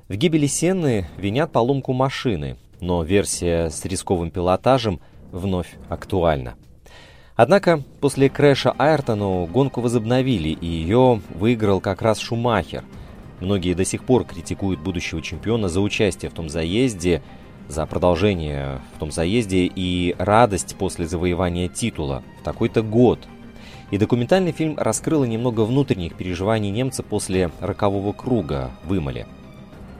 В 0.08 0.14
гибели 0.14 0.46
Сенны 0.46 1.06
винят 1.18 1.50
поломку 1.50 1.92
машины, 1.92 2.56
но 2.80 3.02
версия 3.02 3.70
с 3.70 3.84
рисковым 3.84 4.30
пилотажем 4.30 5.00
вновь 5.32 5.76
актуальна. 5.88 6.54
Однако 7.36 7.82
после 8.00 8.28
крэша 8.28 8.74
Айртону 8.78 9.46
гонку 9.46 9.80
возобновили, 9.80 10.48
и 10.48 10.66
ее 10.66 11.20
выиграл 11.34 11.80
как 11.80 12.02
раз 12.02 12.18
Шумахер. 12.18 12.84
Многие 13.40 13.74
до 13.74 13.84
сих 13.84 14.02
пор 14.02 14.24
критикуют 14.24 14.80
будущего 14.80 15.22
чемпиона 15.22 15.68
за 15.68 15.80
участие 15.80 16.30
в 16.30 16.34
том 16.34 16.48
заезде, 16.48 17.22
за 17.68 17.86
продолжение 17.86 18.80
в 18.96 18.98
том 18.98 19.12
заезде 19.12 19.70
и 19.72 20.16
радость 20.18 20.74
после 20.76 21.06
завоевания 21.06 21.68
титула 21.68 22.24
в 22.40 22.42
такой-то 22.42 22.82
год. 22.82 23.20
И 23.92 23.98
документальный 23.98 24.52
фильм 24.52 24.76
раскрыл 24.76 25.24
немного 25.24 25.60
внутренних 25.60 26.16
переживаний 26.16 26.70
немца 26.70 27.04
после 27.04 27.52
рокового 27.60 28.12
круга 28.12 28.72
в 28.84 28.96
Имале– 28.96 29.26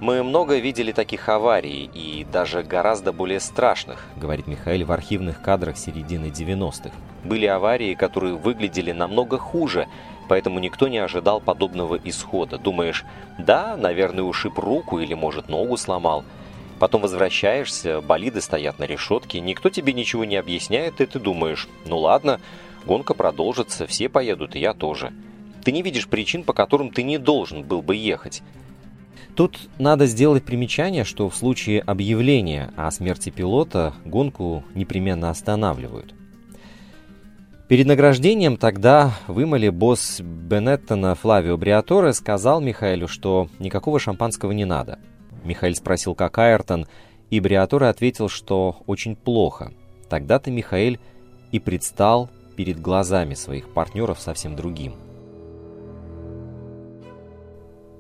мы 0.01 0.23
много 0.23 0.59
видели 0.59 0.93
таких 0.93 1.29
аварий, 1.29 1.91
и 1.93 2.25
даже 2.31 2.63
гораздо 2.63 3.13
более 3.13 3.41
страшных, 3.41 4.05
говорит 4.17 4.47
Михаил 4.47 4.87
в 4.87 4.93
архивных 4.93 5.43
кадрах 5.43 5.77
середины 5.77 6.27
90-х. 6.27 6.91
Были 7.25 7.47
аварии, 7.47 7.95
которые 7.95 8.35
выглядели 8.35 8.93
намного 8.93 9.39
хуже, 9.39 9.89
поэтому 10.29 10.61
никто 10.61 10.87
не 10.87 10.99
ожидал 10.99 11.41
подобного 11.41 11.99
исхода. 12.05 12.59
Думаешь, 12.59 13.05
да, 13.39 13.77
наверное, 13.77 14.23
ушиб 14.23 14.59
руку 14.59 15.01
или, 15.01 15.15
может, 15.15 15.49
ногу 15.49 15.77
сломал. 15.77 16.25
Потом 16.79 17.03
возвращаешься, 17.03 18.01
болиды 18.01 18.41
стоят 18.41 18.79
на 18.79 18.85
решетке, 18.85 19.41
никто 19.41 19.69
тебе 19.69 19.93
ничего 19.93 20.25
не 20.25 20.37
объясняет, 20.37 21.01
и 21.01 21.07
ты 21.07 21.19
думаешь, 21.19 21.69
ну 21.87 21.99
ладно, 21.99 22.41
гонка 22.87 23.15
продолжится, 23.15 23.89
все 23.89 24.09
поедут, 24.09 24.55
и 24.55 24.61
я 24.61 24.75
тоже. 24.75 25.13
Ты 25.65 25.73
не 25.73 25.83
видишь 25.83 26.07
причин, 26.07 26.45
по 26.45 26.53
которым 26.53 26.91
ты 26.91 27.03
не 27.03 27.19
должен 27.19 27.65
был 27.65 27.83
бы 27.83 27.97
ехать. 27.97 28.43
Тут 29.39 29.71
надо 29.79 30.07
сделать 30.07 30.43
примечание, 30.43 31.05
что 31.05 31.29
в 31.29 31.37
случае 31.37 31.81
объявления 31.83 32.73
о 32.77 32.91
смерти 32.91 33.31
пилота 33.31 33.95
гонку 34.05 34.65
непременно 34.75 35.31
останавливают. 35.31 36.13
Перед 37.69 37.87
награждением 37.87 38.57
тогда 38.57 39.13
вымыли 39.29 39.69
босс 39.69 40.21
Бенеттона 40.21 41.15
Флавио 41.15 41.57
Бриаторе 41.57 42.15
сказал 42.15 42.61
Михаилу, 42.61 43.07
что 43.07 43.47
никакого 43.61 44.01
шампанского 44.01 44.51
не 44.51 44.65
надо. 44.65 44.99
Михаил 45.45 45.77
спросил, 45.77 46.17
как 46.17 46.37
Айртон, 46.37 46.89
и 47.31 47.39
Бриаторе 47.39 47.87
ответил, 47.87 48.29
что 48.29 48.83
очень 48.89 49.15
плохо. 49.15 49.73
Тогда-то 50.09 50.51
Михаил 50.51 50.97
и 51.53 51.61
предстал 51.61 52.29
перед 52.57 52.81
глазами 52.81 53.35
своих 53.35 53.73
партнеров 53.73 54.19
совсем 54.19 54.57
другим– 54.57 54.95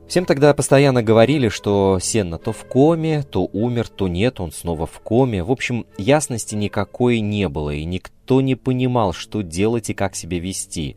Всем 0.08 0.24
тогда 0.24 0.54
постоянно 0.54 1.02
говорили, 1.02 1.50
что 1.50 1.98
Сенна 2.00 2.38
то 2.38 2.52
в 2.52 2.64
коме, 2.64 3.22
то 3.24 3.44
умер, 3.52 3.88
то 3.88 4.08
нет, 4.08 4.40
он 4.40 4.52
снова 4.52 4.86
в 4.86 5.00
коме. 5.00 5.44
В 5.44 5.50
общем, 5.50 5.84
ясности 5.98 6.54
никакой 6.54 7.20
не 7.20 7.46
было, 7.50 7.74
и 7.74 7.84
никто 7.84 8.40
не 8.40 8.54
понимал, 8.54 9.12
что 9.12 9.42
делать 9.42 9.90
и 9.90 9.94
как 9.94 10.16
себя 10.16 10.38
вести. 10.38 10.96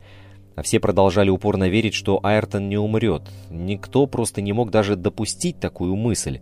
А 0.56 0.62
все 0.62 0.80
продолжали 0.80 1.28
упорно 1.28 1.68
верить, 1.68 1.92
что 1.92 2.20
Айртон 2.22 2.70
не 2.70 2.78
умрет. 2.78 3.22
Никто 3.50 4.06
просто 4.06 4.40
не 4.40 4.54
мог 4.54 4.70
даже 4.70 4.96
допустить 4.96 5.60
такую 5.60 5.94
мысль. 5.94 6.40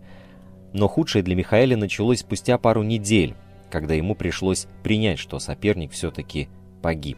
Но 0.71 0.87
худшее 0.87 1.23
для 1.23 1.35
Михаэля 1.35 1.75
началось 1.75 2.19
спустя 2.19 2.57
пару 2.57 2.83
недель, 2.83 3.35
когда 3.69 3.95
ему 3.95 4.15
пришлось 4.15 4.67
принять, 4.81 5.19
что 5.19 5.39
соперник 5.39 5.91
все-таки 5.91 6.47
погиб. 6.81 7.17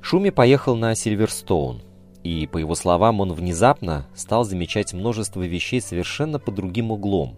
Шуми 0.00 0.30
поехал 0.30 0.76
на 0.76 0.94
Сильверстоун. 0.94 1.82
И, 2.26 2.48
по 2.48 2.58
его 2.58 2.74
словам, 2.74 3.20
он 3.20 3.32
внезапно 3.32 4.04
стал 4.16 4.42
замечать 4.42 4.92
множество 4.92 5.42
вещей 5.42 5.80
совершенно 5.80 6.40
под 6.40 6.56
другим 6.56 6.90
углом. 6.90 7.36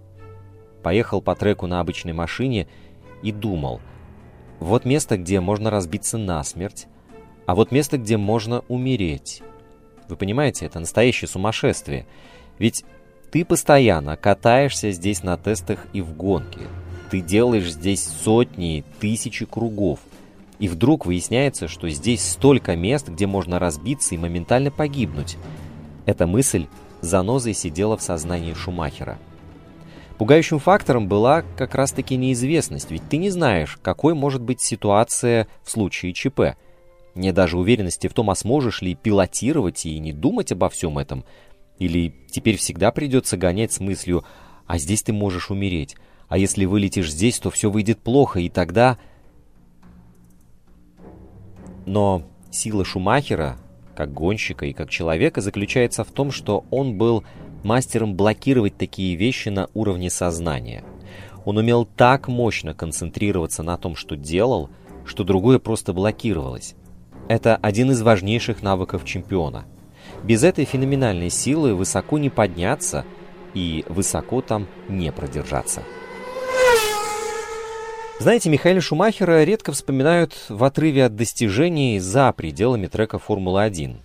Поехал 0.83 1.21
по 1.21 1.35
треку 1.35 1.67
на 1.67 1.81
обычной 1.81 2.15
машине 2.15 2.69
и 3.23 3.31
думал, 3.31 3.83
вот 4.61 4.87
место, 4.87 5.19
где 5.19 5.41
можно 5.41 5.69
разбиться 5.69 6.17
насмерть, 6.17 6.87
а 7.45 7.55
вот 7.55 7.71
место, 7.71 7.99
где 7.99 8.17
можно 8.17 8.65
умереть. 8.69 9.43
Вы 10.09 10.17
понимаете, 10.17 10.65
это 10.65 10.81
настоящее 10.81 11.29
сумасшествие. 11.29 12.07
Ведь 12.59 12.87
ты 13.31 13.45
постоянно 13.45 14.17
катаешься 14.17 14.91
здесь 14.91 15.23
на 15.23 15.37
тестах 15.37 15.87
и 15.93 16.01
в 16.01 16.17
гонке. 16.17 16.63
Ты 17.11 17.21
делаешь 17.21 17.73
здесь 17.73 18.05
сотни, 18.05 18.85
тысячи 19.01 19.45
кругов. 19.45 20.01
И 20.59 20.69
вдруг 20.69 21.07
выясняется, 21.07 21.69
что 21.69 21.89
здесь 21.89 22.23
столько 22.23 22.75
мест, 22.75 23.09
где 23.09 23.27
можно 23.27 23.59
разбиться 23.59 24.15
и 24.15 24.19
моментально 24.19 24.71
погибнуть. 24.71 25.37
Эта 26.05 26.27
мысль 26.27 26.67
занозой 27.01 27.55
сидела 27.55 27.97
в 27.97 28.03
сознании 28.03 28.55
Шумахера. 28.55 29.19
Пугающим 30.19 30.59
фактором 30.59 31.07
была 31.07 31.45
как 31.57 31.77
раз-таки 31.77 32.17
неизвестность, 32.17 32.91
ведь 32.91 33.09
ты 33.09 33.19
не 33.19 33.31
знаешь, 33.31 33.79
какой 33.83 34.15
может 34.15 34.43
быть 34.43 34.61
ситуация 34.61 35.47
в 35.63 35.71
случае 35.71 36.13
ЧП. 36.13 36.57
Нет 37.15 37.37
даже 37.37 37.57
уверенности 37.57 38.09
в 38.09 38.15
том, 38.15 38.31
а 38.31 38.35
сможешь 38.35 38.83
ли 38.83 38.97
пилотировать 38.97 39.87
и 39.87 39.97
не 40.01 40.13
думать 40.13 40.51
обо 40.51 40.69
всем 40.69 40.99
этом. 40.99 41.25
Или 41.79 42.13
теперь 42.33 42.57
всегда 42.57 42.91
придется 42.91 43.37
гонять 43.37 43.73
с 43.73 43.79
мыслью 43.79 44.25
«а 44.67 44.79
здесь 44.79 45.05
ты 45.05 45.13
можешь 45.13 45.51
умереть», 45.51 45.95
а 46.29 46.37
если 46.37 46.67
вылетишь 46.67 47.11
здесь, 47.11 47.39
то 47.39 47.51
все 47.51 47.71
выйдет 47.71 47.99
плохо, 47.99 48.41
и 48.41 48.49
тогда... 48.49 48.99
Но 51.89 52.23
сила 52.51 52.85
Шумахера, 52.85 53.57
как 53.97 54.13
гонщика 54.13 54.67
и 54.67 54.75
как 54.75 54.91
человека, 54.91 55.41
заключается 55.41 56.05
в 56.05 56.09
том, 56.09 56.31
что 56.31 56.67
он 56.71 56.99
был 56.99 57.25
мастером 57.65 58.15
блокировать 58.15 58.77
такие 58.77 59.17
вещи 59.17 59.49
на 59.49 59.71
уровне 59.73 60.11
сознания. 60.11 60.85
Он 61.47 61.57
умел 61.57 61.87
так 61.87 62.29
мощно 62.29 62.75
концентрироваться 62.75 63.63
на 63.63 63.79
том, 63.79 63.97
что 63.97 64.17
делал, 64.17 64.69
что 65.07 65.25
другое 65.25 65.59
просто 65.59 65.95
блокировалось. 65.95 66.75
Это 67.27 67.57
один 67.57 67.91
из 67.91 68.03
важнейших 68.03 68.63
навыков 68.63 69.07
чемпиона. 69.07 69.65
Без 70.23 70.45
этой 70.45 70.67
феноменальной 70.67 71.31
силы 71.31 71.75
высоко 71.75 72.19
не 72.19 72.29
подняться 72.29 73.07
и 73.55 73.87
высоко 73.89 74.43
там 74.43 74.67
не 74.91 75.11
продержаться. 75.11 75.83
Знаете, 78.21 78.51
Михаила 78.51 78.81
Шумахера 78.81 79.45
редко 79.45 79.71
вспоминают 79.71 80.35
в 80.49 80.65
отрыве 80.65 81.05
от 81.05 81.15
достижений 81.15 82.01
за 82.01 82.33
пределами 82.33 82.89
трека 82.89 83.21
«Формула-1». 83.21 83.97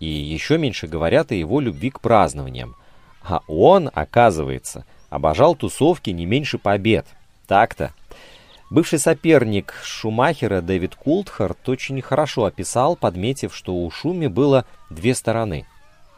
И 0.00 0.06
еще 0.06 0.58
меньше 0.58 0.86
говорят 0.86 1.30
о 1.30 1.34
его 1.34 1.60
любви 1.60 1.88
к 1.88 2.00
празднованиям. 2.00 2.76
А 3.22 3.40
он, 3.48 3.90
оказывается, 3.94 4.84
обожал 5.08 5.54
тусовки 5.54 6.10
не 6.10 6.26
меньше 6.26 6.58
побед. 6.58 7.06
Так-то. 7.46 7.94
Бывший 8.68 8.98
соперник 8.98 9.72
Шумахера 9.82 10.60
Дэвид 10.60 10.94
Култхарт 10.94 11.66
очень 11.66 12.02
хорошо 12.02 12.44
описал, 12.44 12.96
подметив, 12.96 13.56
что 13.56 13.74
у 13.74 13.90
Шуми 13.90 14.26
было 14.26 14.66
две 14.90 15.14
стороны. 15.14 15.66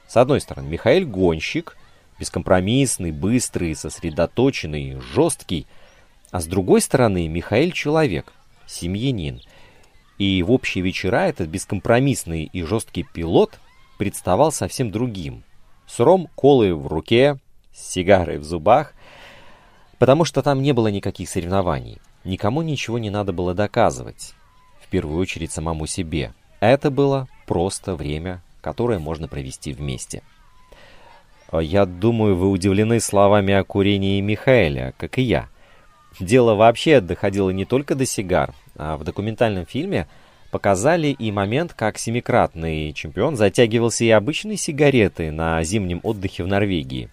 С 0.08 0.16
одной 0.16 0.40
стороны, 0.40 0.68
Михаил 0.68 1.06
Гонщик, 1.06 1.76
бескомпромиссный, 2.18 3.12
быстрый, 3.12 3.76
сосредоточенный, 3.76 5.00
жесткий– 5.14 5.68
а 6.36 6.40
с 6.42 6.44
другой 6.44 6.82
стороны, 6.82 7.28
Михаил 7.28 7.70
человек, 7.70 8.30
семьянин. 8.66 9.40
И 10.18 10.42
в 10.42 10.52
общие 10.52 10.84
вечера 10.84 11.28
этот 11.28 11.48
бескомпромиссный 11.48 12.50
и 12.52 12.62
жесткий 12.62 13.04
пилот 13.04 13.58
представал 13.96 14.52
совсем 14.52 14.90
другим. 14.90 15.44
С 15.86 15.98
ром 15.98 16.28
колы 16.34 16.74
в 16.74 16.88
руке, 16.88 17.38
с 17.72 17.90
сигарой 17.90 18.36
в 18.36 18.44
зубах, 18.44 18.92
потому 19.98 20.26
что 20.26 20.42
там 20.42 20.60
не 20.60 20.72
было 20.72 20.88
никаких 20.88 21.30
соревнований. 21.30 22.02
Никому 22.22 22.60
ничего 22.60 22.98
не 22.98 23.08
надо 23.08 23.32
было 23.32 23.54
доказывать. 23.54 24.34
В 24.82 24.88
первую 24.88 25.18
очередь 25.18 25.52
самому 25.52 25.86
себе. 25.86 26.34
Это 26.60 26.90
было 26.90 27.28
просто 27.46 27.94
время, 27.94 28.42
которое 28.60 28.98
можно 28.98 29.26
провести 29.26 29.72
вместе. 29.72 30.22
Я 31.50 31.86
думаю, 31.86 32.36
вы 32.36 32.50
удивлены 32.50 33.00
словами 33.00 33.54
о 33.54 33.64
курении 33.64 34.20
Михаэля, 34.20 34.92
как 34.98 35.16
и 35.16 35.22
я. 35.22 35.48
Дело 36.18 36.54
вообще 36.54 37.00
доходило 37.00 37.50
не 37.50 37.64
только 37.64 37.94
до 37.94 38.06
сигар, 38.06 38.54
а 38.76 38.96
в 38.96 39.04
документальном 39.04 39.66
фильме 39.66 40.06
показали 40.50 41.08
и 41.08 41.30
момент, 41.30 41.74
как 41.74 41.98
семикратный 41.98 42.92
чемпион 42.94 43.36
затягивался 43.36 44.04
и 44.04 44.10
обычной 44.10 44.56
сигареты 44.56 45.30
на 45.30 45.62
зимнем 45.62 46.00
отдыхе 46.02 46.44
в 46.44 46.46
Норвегии. 46.46 47.10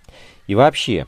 И 0.47 0.55
вообще, 0.55 1.07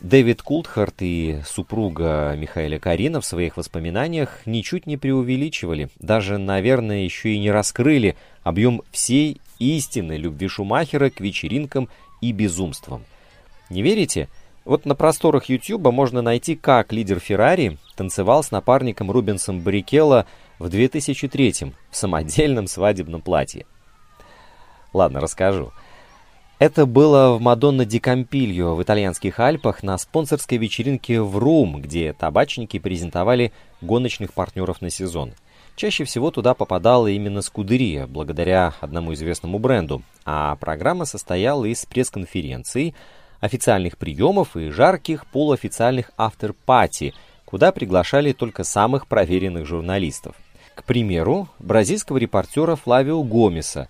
Дэвид 0.00 0.42
Култхарт 0.42 0.96
и 1.00 1.40
супруга 1.44 2.34
Михаила 2.36 2.78
Карина 2.78 3.20
в 3.20 3.26
своих 3.26 3.56
воспоминаниях 3.56 4.40
ничуть 4.46 4.86
не 4.86 4.96
преувеличивали, 4.96 5.88
даже, 5.98 6.38
наверное, 6.38 7.02
еще 7.02 7.34
и 7.34 7.38
не 7.38 7.50
раскрыли 7.50 8.16
объем 8.42 8.82
всей 8.92 9.40
истины 9.58 10.16
любви 10.16 10.48
Шумахера 10.48 11.10
к 11.10 11.20
вечеринкам 11.20 11.88
и 12.20 12.32
безумствам. 12.32 13.04
Не 13.70 13.82
верите? 13.82 14.28
Вот 14.64 14.86
на 14.86 14.94
просторах 14.94 15.46
YouTube 15.46 15.90
можно 15.90 16.22
найти, 16.22 16.54
как 16.54 16.92
лидер 16.92 17.18
Феррари 17.18 17.78
танцевал 17.96 18.44
с 18.44 18.50
напарником 18.50 19.10
Рубенсом 19.10 19.60
Баррикелло 19.60 20.26
в 20.58 20.68
2003 20.68 21.72
в 21.90 21.96
самодельном 21.96 22.68
свадебном 22.68 23.22
платье. 23.22 23.66
Ладно, 24.92 25.20
расскажу. 25.20 25.72
Это 26.58 26.86
было 26.86 27.36
в 27.36 27.40
Мадонна 27.40 27.84
ди 27.84 27.98
Кампильо 27.98 28.74
в 28.74 28.82
итальянских 28.84 29.40
Альпах 29.40 29.82
на 29.82 29.98
спонсорской 29.98 30.58
вечеринке 30.58 31.20
в 31.20 31.36
Рум, 31.38 31.82
где 31.82 32.12
табачники 32.12 32.78
презентовали 32.78 33.52
гоночных 33.80 34.32
партнеров 34.32 34.80
на 34.80 34.88
сезон. 34.88 35.32
Чаще 35.74 36.04
всего 36.04 36.30
туда 36.30 36.54
попадала 36.54 37.08
именно 37.08 37.42
Скудерия, 37.42 38.06
благодаря 38.06 38.74
одному 38.80 39.12
известному 39.14 39.58
бренду, 39.58 40.02
а 40.24 40.54
программа 40.56 41.04
состояла 41.04 41.64
из 41.64 41.84
пресс-конференций, 41.84 42.94
официальных 43.42 43.98
приемов 43.98 44.56
и 44.56 44.70
жарких 44.70 45.26
полуофициальных 45.26 46.12
автор-пати, 46.16 47.12
куда 47.44 47.72
приглашали 47.72 48.32
только 48.32 48.62
самых 48.64 49.08
проверенных 49.08 49.66
журналистов. 49.66 50.36
К 50.76 50.84
примеру, 50.84 51.48
бразильского 51.58 52.16
репортера 52.18 52.76
Флавио 52.76 53.22
Гомеса. 53.24 53.88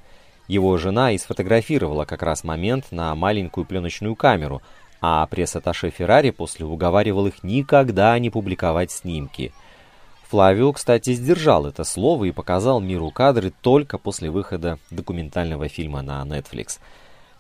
Его 0.49 0.77
жена 0.79 1.13
и 1.13 1.19
сфотографировала 1.19 2.07
как 2.07 2.23
раз 2.23 2.45
момент 2.45 2.87
на 2.91 3.15
маленькую 3.15 3.67
пленочную 3.67 4.17
камеру, 4.17 4.63
а 5.03 5.27
пресс-атташе 5.27 5.91
Феррари 5.91 6.31
после 6.31 6.65
уговаривал 6.65 7.27
их 7.27 7.45
никогда 7.45 8.19
не 8.19 8.31
публиковать 8.31 8.91
снимки. 8.91 9.53
Флавио, 10.29 10.73
кстати, 10.73 11.13
сдержал 11.13 11.67
это 11.67 11.85
слово 11.85 12.25
и 12.25 12.33
показал 12.33 12.81
миру 12.81 13.11
кадры 13.11 13.53
только 13.61 13.99
после 13.99 14.31
выхода 14.31 14.79
документального 14.91 15.69
фильма 15.69 16.01
на 16.01 16.23
Netflix– 16.23 16.79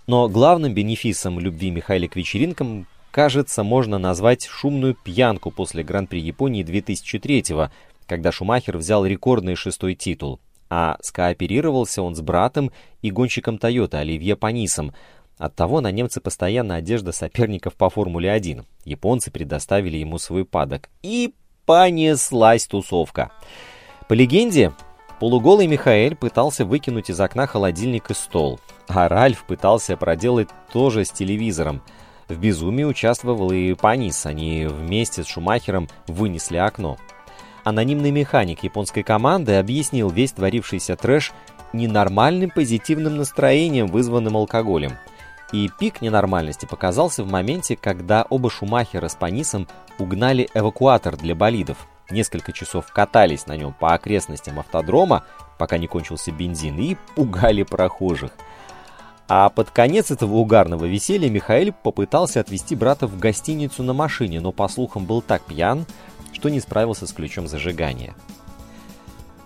но 0.06 0.28
главным 0.28 0.74
бенефисом 0.74 1.38
любви 1.38 1.70
Михайля 1.70 2.08
к 2.08 2.16
вечеринкам, 2.16 2.86
кажется, 3.10 3.62
можно 3.62 3.98
назвать 3.98 4.46
шумную 4.46 4.94
пьянку 4.94 5.50
после 5.50 5.82
Гран-при 5.82 6.20
Японии 6.20 6.64
2003-го, 6.64 7.70
когда 8.06 8.32
Шумахер 8.32 8.78
взял 8.78 9.06
рекордный 9.06 9.54
шестой 9.54 9.94
титул. 9.94 10.40
А 10.68 10.96
скооперировался 11.02 12.02
он 12.02 12.16
с 12.16 12.20
братом 12.20 12.72
и 13.02 13.10
гонщиком 13.10 13.58
Тойоты 13.58 13.98
Оливье 13.98 14.36
Панисом. 14.36 14.92
Оттого 15.38 15.80
на 15.80 15.90
немцы 15.90 16.20
постоянно 16.20 16.76
одежда 16.76 17.12
соперников 17.12 17.74
по 17.74 17.90
Формуле-1. 17.90 18.64
Японцы 18.84 19.30
предоставили 19.30 19.98
ему 19.98 20.18
свой 20.18 20.44
падок. 20.44 20.88
И 21.02 21.34
понеслась 21.66 22.66
тусовка. 22.66 23.30
По 24.08 24.14
легенде, 24.14 24.72
полуголый 25.22 25.68
Михаэль 25.68 26.16
пытался 26.16 26.64
выкинуть 26.64 27.08
из 27.08 27.20
окна 27.20 27.46
холодильник 27.46 28.11
и 28.11 28.14
стол. 28.14 28.58
А 28.88 29.08
Ральф 29.08 29.44
пытался 29.44 29.96
проделать 29.96 30.48
то 30.72 30.90
же 30.90 31.04
с 31.04 31.12
телевизором. 31.12 31.80
В 32.26 32.37
безумии 32.37 32.82
участвовал 32.82 33.52
и 33.52 33.72
Панис, 33.74 34.26
они 34.26 34.66
вместе 34.66 35.22
с 35.22 35.28
Шумахером 35.28 35.87
вынесли 36.08 36.56
окно. 36.56 36.96
Анонимный 37.62 38.11
механик 38.11 38.64
японской 38.64 39.04
команды 39.04 39.54
объяснил 39.54 40.11
весь 40.11 40.32
творившийся 40.32 40.96
трэш 40.96 41.32
ненормальным 41.72 42.50
позитивным 42.50 43.16
настроением, 43.16 43.87
вызванным 43.87 44.37
алкоголем. 44.37 44.94
И 45.52 45.70
пик 45.78 46.00
ненормальности 46.02 46.66
показался 46.66 47.22
в 47.22 47.30
моменте, 47.30 47.76
когда 47.76 48.26
оба 48.28 48.50
Шумахера 48.50 49.06
с 49.06 49.14
Панисом 49.14 49.68
угнали 50.00 50.48
эвакуатор 50.52 51.16
для 51.16 51.37
болидов. 51.37 51.87
Несколько 52.12 52.53
часов 52.53 52.92
катались 52.92 53.46
на 53.46 53.57
нем 53.57 53.72
по 53.72 53.94
окрестностям 53.94 54.61
автодрома, 54.61 55.25
пока 55.59 55.79
не 55.79 55.88
кончился 55.88 56.31
бензин, 56.31 56.79
и 56.79 56.96
пугали 57.16 57.64
прохожих– 57.64 58.31
а 59.35 59.48
под 59.48 59.70
конец 59.70 60.11
этого 60.11 60.35
угарного 60.35 60.85
веселья 60.85 61.31
Михаил 61.31 61.72
попытался 61.72 62.40
отвезти 62.40 62.75
брата 62.75 63.07
в 63.07 63.18
гостиницу 63.18 63.83
на 63.83 63.94
машине, 63.94 64.40
но, 64.40 64.53
по 64.53 64.68
слухам, 64.68 65.07
был 65.07 65.22
так 65.22 65.42
пьян, 65.44 65.87
что 66.35 66.51
не 66.51 66.61
справился 66.61 67.07
с 67.07 67.12
ключом 67.12 67.46
зажигания. 67.46 68.14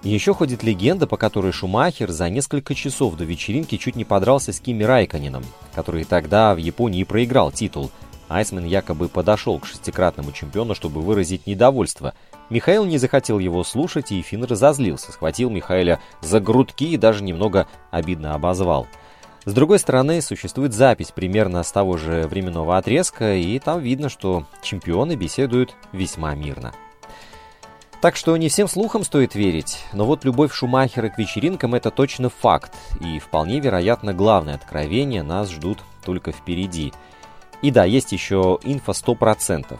Еще 0.02 0.34
ходит 0.34 0.64
легенда, 0.64 1.06
по 1.06 1.16
которой 1.16 1.52
Шумахер 1.52 2.10
за 2.10 2.28
несколько 2.28 2.74
часов 2.74 3.16
до 3.16 3.22
вечеринки 3.22 3.76
чуть 3.76 3.94
не 3.94 4.04
подрался 4.04 4.52
с 4.52 4.58
Кими 4.58 4.82
Райконином, 4.82 5.44
который 5.72 6.02
тогда 6.02 6.52
в 6.54 6.58
Японии 6.58 7.04
проиграл 7.04 7.52
титул. 7.52 7.92
Айсмен 8.28 8.64
якобы 8.64 9.08
подошел 9.08 9.60
к 9.60 9.66
шестикратному 9.66 10.32
чемпиону, 10.32 10.74
чтобы 10.74 11.00
выразить 11.00 11.46
недовольство. 11.46 12.12
Михаил 12.50 12.84
не 12.84 12.98
захотел 12.98 13.38
его 13.38 13.64
слушать, 13.64 14.12
и 14.12 14.22
Финн 14.22 14.44
разозлился, 14.44 15.12
схватил 15.12 15.50
Михаила 15.50 16.00
за 16.20 16.40
грудки 16.40 16.84
и 16.84 16.96
даже 16.96 17.24
немного 17.24 17.66
обидно 17.90 18.34
обозвал– 18.34 18.86
с 19.46 19.52
другой 19.52 19.78
стороны, 19.78 20.20
существует 20.22 20.74
запись 20.74 21.12
примерно 21.12 21.62
с 21.62 21.70
того 21.70 21.96
же 21.96 22.26
временного 22.26 22.78
отрезка, 22.78 23.36
и 23.36 23.60
там 23.60 23.78
видно, 23.78 24.08
что 24.08 24.44
чемпионы 24.60 25.14
беседуют 25.14 25.76
весьма 25.92 26.34
мирно. 26.34 26.72
Так 28.00 28.16
что 28.16 28.36
не 28.36 28.48
всем 28.48 28.66
слухам 28.66 29.04
стоит 29.04 29.36
верить, 29.36 29.84
но 29.92 30.04
вот 30.04 30.24
любовь 30.24 30.52
Шумахера 30.52 31.10
к 31.10 31.18
вечеринкам– 31.18 31.74
это 31.76 31.92
точно 31.92 32.28
факт, 32.28 32.74
и 33.00 33.20
вполне 33.20 33.60
вероятно 33.60 34.12
главное 34.12 34.56
откровение 34.56 35.22
нас 35.22 35.48
ждут 35.48 35.78
только 36.04 36.32
впереди. 36.32 36.92
И 37.62 37.70
да, 37.70 37.84
есть 37.84 38.10
еще 38.10 38.58
инфа 38.64 38.92
100%. 38.92 39.78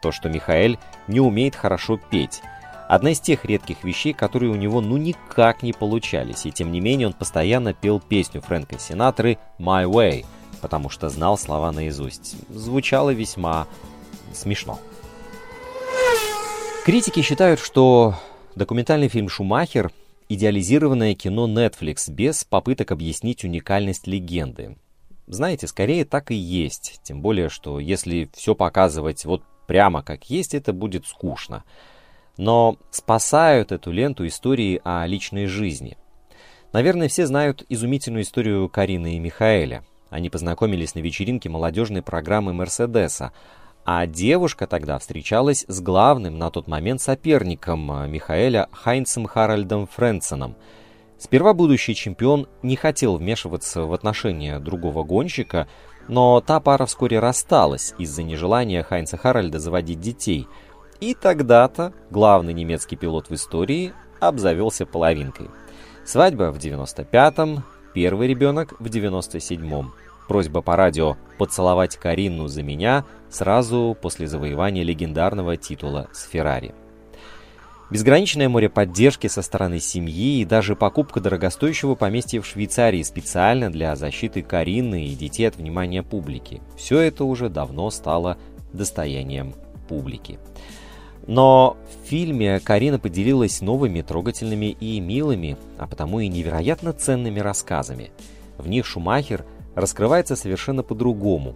То, 0.00 0.10
что 0.10 0.30
Михаэль 0.30 0.78
не 1.08 1.20
умеет 1.20 1.54
хорошо 1.54 1.98
петь. 2.10 2.42
Одна 2.88 3.10
из 3.10 3.20
тех 3.20 3.44
редких 3.44 3.82
вещей, 3.82 4.12
которые 4.12 4.52
у 4.52 4.54
него 4.54 4.80
ну 4.80 4.96
никак 4.96 5.62
не 5.62 5.72
получались, 5.72 6.46
и 6.46 6.52
тем 6.52 6.70
не 6.70 6.80
менее 6.80 7.08
он 7.08 7.14
постоянно 7.14 7.74
пел 7.74 7.98
песню 8.00 8.40
Фрэнка 8.40 8.78
Синатры 8.78 9.38
«My 9.58 9.84
Way», 9.84 10.24
потому 10.60 10.88
что 10.88 11.08
знал 11.08 11.36
слова 11.36 11.72
наизусть. 11.72 12.36
Звучало 12.48 13.10
весьма 13.10 13.66
смешно. 14.32 14.78
Критики 16.84 17.22
считают, 17.22 17.58
что 17.58 18.14
документальный 18.54 19.08
фильм 19.08 19.28
«Шумахер»— 19.28 19.90
идеализированное 20.28 21.14
кино 21.14 21.48
Netflix 21.48 22.08
без 22.08 22.44
попыток 22.44 22.92
объяснить 22.92 23.42
уникальность 23.42 24.06
легенды. 24.06 24.76
Знаете, 25.26 25.66
скорее 25.66 26.04
так 26.04 26.30
и 26.30 26.36
есть, 26.36 27.00
тем 27.02 27.20
более, 27.20 27.48
что 27.48 27.80
если 27.80 28.30
все 28.32 28.54
показывать 28.54 29.24
вот 29.24 29.42
прямо 29.66 30.02
как 30.02 30.30
есть, 30.30 30.54
это 30.54 30.72
будет 30.72 31.06
скучно. 31.06 31.64
Но 32.36 32.76
спасают 32.90 33.72
эту 33.72 33.90
ленту 33.90 34.26
истории 34.26 34.80
о 34.84 35.06
личной 35.06 35.46
жизни. 35.46 35.96
Наверное, 36.72 37.08
все 37.08 37.26
знают 37.26 37.64
изумительную 37.68 38.22
историю 38.22 38.68
Карины 38.68 39.16
и 39.16 39.18
Михаэля. 39.18 39.84
Они 40.10 40.30
познакомились 40.30 40.94
на 40.94 41.00
вечеринке 41.00 41.48
молодежной 41.48 42.02
программы 42.02 42.52
«Мерседеса», 42.52 43.32
а 43.84 44.04
девушка 44.06 44.66
тогда 44.66 44.98
встречалась 44.98 45.64
с 45.68 45.80
главным 45.80 46.38
на 46.38 46.50
тот 46.50 46.66
момент 46.66 47.00
соперником 47.00 48.10
Михаэля 48.10 48.68
Хайнцем 48.72 49.26
Харальдом 49.26 49.86
Френсеном. 49.86 50.56
Сперва 51.18 51.54
будущий 51.54 51.94
чемпион 51.94 52.48
не 52.62 52.76
хотел 52.76 53.16
вмешиваться 53.16 53.82
в 53.82 53.92
отношения 53.92 54.58
другого 54.58 55.04
гонщика, 55.04 55.68
но 56.08 56.40
та 56.40 56.60
пара 56.60 56.86
вскоре 56.86 57.18
рассталась 57.18 57.94
из-за 57.98 58.22
нежелания 58.22 58.82
Хайнца 58.82 59.16
Харальда 59.16 59.58
заводить 59.58 60.00
детей. 60.00 60.46
И 61.00 61.14
тогда-то 61.14 61.92
главный 62.10 62.52
немецкий 62.52 62.96
пилот 62.96 63.28
в 63.28 63.34
истории 63.34 63.92
обзавелся 64.20 64.86
половинкой. 64.86 65.50
Свадьба 66.04 66.52
в 66.52 66.58
95-м, 66.58 67.64
первый 67.92 68.28
ребенок 68.28 68.74
в 68.78 68.86
97-м. 68.86 69.92
Просьба 70.28 70.62
по 70.62 70.76
радио 70.76 71.16
поцеловать 71.38 71.96
Карину 71.96 72.48
за 72.48 72.62
меня 72.62 73.04
сразу 73.28 73.96
после 74.00 74.26
завоевания 74.26 74.82
легендарного 74.82 75.56
титула 75.56 76.08
с 76.12 76.24
Феррари. 76.24 76.74
Безграничное 77.90 78.48
море 78.48 78.68
поддержки 78.68 79.28
со 79.28 79.42
стороны 79.42 79.78
семьи 79.78 80.40
и 80.40 80.44
даже 80.44 80.74
покупка 80.74 81.20
дорогостоящего 81.20 81.94
поместья 81.94 82.40
в 82.40 82.46
Швейцарии 82.46 83.02
специально 83.02 83.70
для 83.70 83.94
защиты 83.94 84.42
Карины 84.42 85.06
и 85.06 85.14
детей 85.14 85.46
от 85.46 85.56
внимания 85.56 86.02
публики. 86.02 86.60
Все 86.76 86.98
это 86.98 87.24
уже 87.24 87.48
давно 87.48 87.90
стало 87.90 88.38
достоянием 88.72 89.54
публики. 89.88 90.38
Но 91.28 91.76
в 92.04 92.08
фильме 92.08 92.60
Карина 92.60 92.98
поделилась 92.98 93.60
новыми, 93.60 94.02
трогательными 94.02 94.66
и 94.66 95.00
милыми, 95.00 95.56
а 95.78 95.86
потому 95.86 96.20
и 96.20 96.28
невероятно 96.28 96.92
ценными 96.92 97.40
рассказами. 97.40 98.10
В 98.58 98.68
них 98.68 98.84
Шумахер– 98.86 99.44
раскрывается 99.76 100.34
совершенно 100.34 100.82
по-другому. 100.82 101.54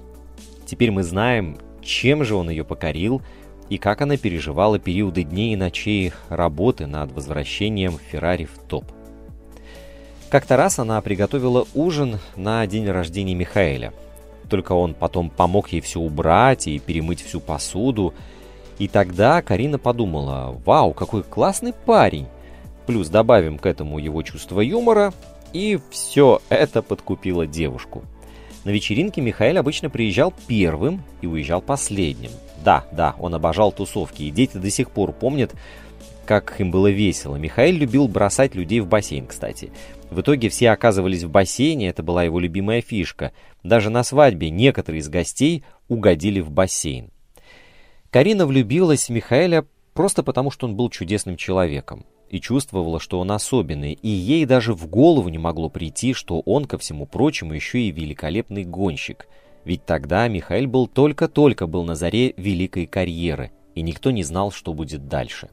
Теперь 0.67 0.93
мы 0.93 1.03
знаем, 1.03 1.59
чем 1.83 2.23
же 2.23 2.37
он 2.37 2.51
ее 2.51 2.65
покорил 2.65 3.23
и 3.71 3.79
как 3.79 4.03
она 4.03 4.17
переживала 4.17 4.79
периоды 4.79 5.23
дней 5.23 5.55
и 5.55 5.57
ночей 5.57 6.13
работы 6.29 6.87
над 6.87 7.13
возвращением 7.13 7.99
Феррари 8.11 8.45
в 8.45 8.59
топ. 8.69 8.85
Как-то 10.29 10.57
раз 10.57 10.79
она 10.79 11.01
приготовила 11.01 11.67
ужин 11.75 12.19
на 12.37 12.67
день 12.67 12.89
рождения 12.89 13.35
Михаэля. 13.35 13.93
Только 14.49 14.73
он 14.73 14.95
потом 14.95 15.31
помог 15.31 15.71
ей 15.73 15.81
все 15.81 16.01
убрать 16.01 16.67
и 16.67 16.81
перемыть 16.81 17.23
всю 17.23 17.41
посуду. 17.41 18.13
И 18.79 18.89
тогда 18.89 19.41
Карина 19.41 19.79
подумала, 19.79 20.61
вау, 20.65 20.93
какой 20.93 21.23
классный 21.23 21.73
парень. 21.73 22.27
Плюс 22.87 23.09
добавим 23.09 23.59
к 23.59 23.67
этому 23.67 23.99
его 23.99 24.23
чувство 24.23 24.61
юмора, 24.61 25.13
и 25.53 25.79
все 25.91 26.41
это 26.49 26.83
подкупило 26.83 27.47
девушку. 27.47 28.03
На 28.65 28.71
вечеринке 28.71 29.21
Михаил 29.21 29.59
обычно 29.59 29.91
приезжал 29.91 30.35
первым 30.49 31.03
и 31.23 31.27
уезжал 31.27 31.61
последним. 31.61 32.31
Да, 32.65 32.85
да, 32.93 33.15
он 33.19 33.35
обожал 33.35 33.73
тусовки, 33.73 34.23
и 34.23 34.31
дети 34.31 34.57
до 34.57 34.71
сих 34.71 34.91
пор 34.91 35.13
помнят, 35.13 35.55
как 36.27 36.61
им 36.61 36.71
было 36.71 36.91
весело. 36.91 37.37
Михаил 37.37 37.77
любил 37.77 38.07
бросать 38.07 38.55
людей 38.55 38.81
в 38.81 38.87
бассейн, 38.87 39.27
кстати. 39.27 39.73
В 40.11 40.21
итоге 40.21 40.49
все 40.49 40.71
оказывались 40.71 41.23
в 41.23 41.31
бассейне, 41.31 41.89
это 41.89 42.03
была 42.03 42.25
его 42.25 42.39
любимая 42.39 42.83
фишка. 42.83 43.33
Даже 43.63 43.91
на 43.91 44.03
свадьбе 44.03 44.51
некоторые 44.51 45.01
из 45.01 45.09
гостей 45.09 45.65
угодили 45.89 46.41
в 46.41 46.51
бассейн. 46.51 47.11
Карина 48.11 48.47
влюбилась 48.47 49.07
в 49.07 49.11
Михаэля 49.11 49.65
просто 49.95 50.23
потому, 50.23 50.51
что 50.51 50.67
он 50.67 50.77
был 50.77 50.91
чудесным 50.91 51.37
человеком 51.37 52.05
и 52.29 52.41
чувствовала, 52.41 53.01
что 53.01 53.19
он 53.19 53.33
особенный, 53.33 53.93
и 53.93 54.09
ей 54.09 54.45
даже 54.47 54.73
в 54.73 54.87
голову 54.87 55.29
не 55.29 55.39
могло 55.39 55.69
прийти, 55.69 56.13
что 56.13 56.41
он, 56.41 56.65
ко 56.65 56.79
всему 56.79 57.07
прочему, 57.07 57.55
еще 57.55 57.81
и 57.81 57.91
великолепный 57.91 58.65
гонщик. 58.65 59.27
Ведь 59.65 59.85
тогда 59.85 60.27
Михаил 60.29 60.69
был 60.69 60.87
только-только 60.87 61.67
был 61.67 61.85
на 61.85 61.95
заре 61.95 62.33
великой 62.37 62.87
карьеры, 62.87 63.53
и 63.75 63.83
никто 63.83 64.11
не 64.11 64.23
знал, 64.23 64.51
что 64.51 64.73
будет 64.73 65.09
дальше. 65.09 65.51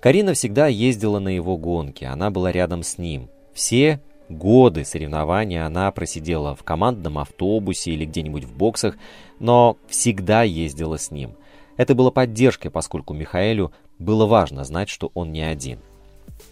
Карина 0.00 0.34
всегда 0.34 0.66
ездила 0.66 1.18
на 1.18 1.28
его 1.28 1.56
гонки, 1.56 2.04
она 2.04 2.30
была 2.30 2.50
рядом 2.50 2.82
с 2.82 2.98
ним. 2.98 3.28
Все 3.54 4.00
годы 4.28 4.84
соревнования 4.84 5.64
она 5.64 5.90
просидела 5.92 6.56
в 6.56 6.64
командном 6.64 7.18
автобусе 7.18 7.92
или 7.92 8.04
где-нибудь 8.04 8.44
в 8.44 8.56
боксах, 8.56 8.96
но 9.38 9.76
всегда 9.88 10.42
ездила 10.42 10.98
с 10.98 11.10
ним. 11.10 11.36
Это 11.76 11.94
было 11.94 12.10
поддержкой, 12.10 12.70
поскольку 12.70 13.14
Михаэлю 13.14 13.72
было 13.98 14.26
важно 14.26 14.64
знать, 14.64 14.88
что 14.88 15.10
он 15.14 15.32
не 15.32 15.42
один. 15.42 15.78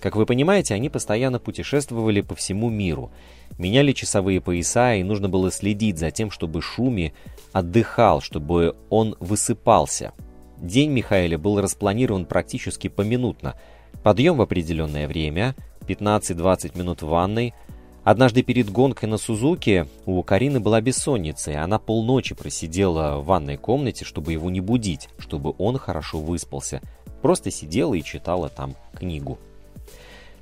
Как 0.00 0.16
вы 0.16 0.26
понимаете, 0.26 0.74
они 0.74 0.88
постоянно 0.88 1.38
путешествовали 1.38 2.20
по 2.20 2.34
всему 2.34 2.70
миру, 2.70 3.10
меняли 3.58 3.92
часовые 3.92 4.40
пояса, 4.40 4.94
и 4.94 5.02
нужно 5.02 5.28
было 5.28 5.50
следить 5.50 5.98
за 5.98 6.10
тем, 6.10 6.30
чтобы 6.30 6.62
Шуми 6.62 7.12
отдыхал, 7.52 8.20
чтобы 8.20 8.76
он 8.88 9.16
высыпался. 9.20 10.12
День 10.58 10.90
Михаэля 10.90 11.38
был 11.38 11.60
распланирован 11.60 12.24
практически 12.24 12.88
поминутно. 12.88 13.56
Подъем 14.02 14.36
в 14.36 14.42
определенное 14.42 15.08
время, 15.08 15.54
15-20 15.86 16.78
минут 16.78 17.02
в 17.02 17.08
ванной– 17.08 17.54
Однажды 18.02 18.42
перед 18.42 18.70
гонкой 18.70 19.08
на 19.08 19.18
Сузуке 19.18 19.86
у 20.06 20.22
Карины 20.22 20.58
была 20.58 20.80
бессонница, 20.80 21.50
и 21.50 21.54
она 21.54 21.78
полночи 21.78 22.34
просидела 22.34 23.18
в 23.18 23.26
ванной 23.26 23.58
комнате, 23.58 24.06
чтобы 24.06 24.32
его 24.32 24.50
не 24.50 24.60
будить, 24.60 25.10
чтобы 25.18 25.54
он 25.58 25.76
хорошо 25.76 26.18
выспался. 26.18 26.80
Просто 27.20 27.50
сидела 27.50 27.92
и 27.92 28.02
читала 28.02 28.48
там 28.48 28.74
книгу. 28.94 29.38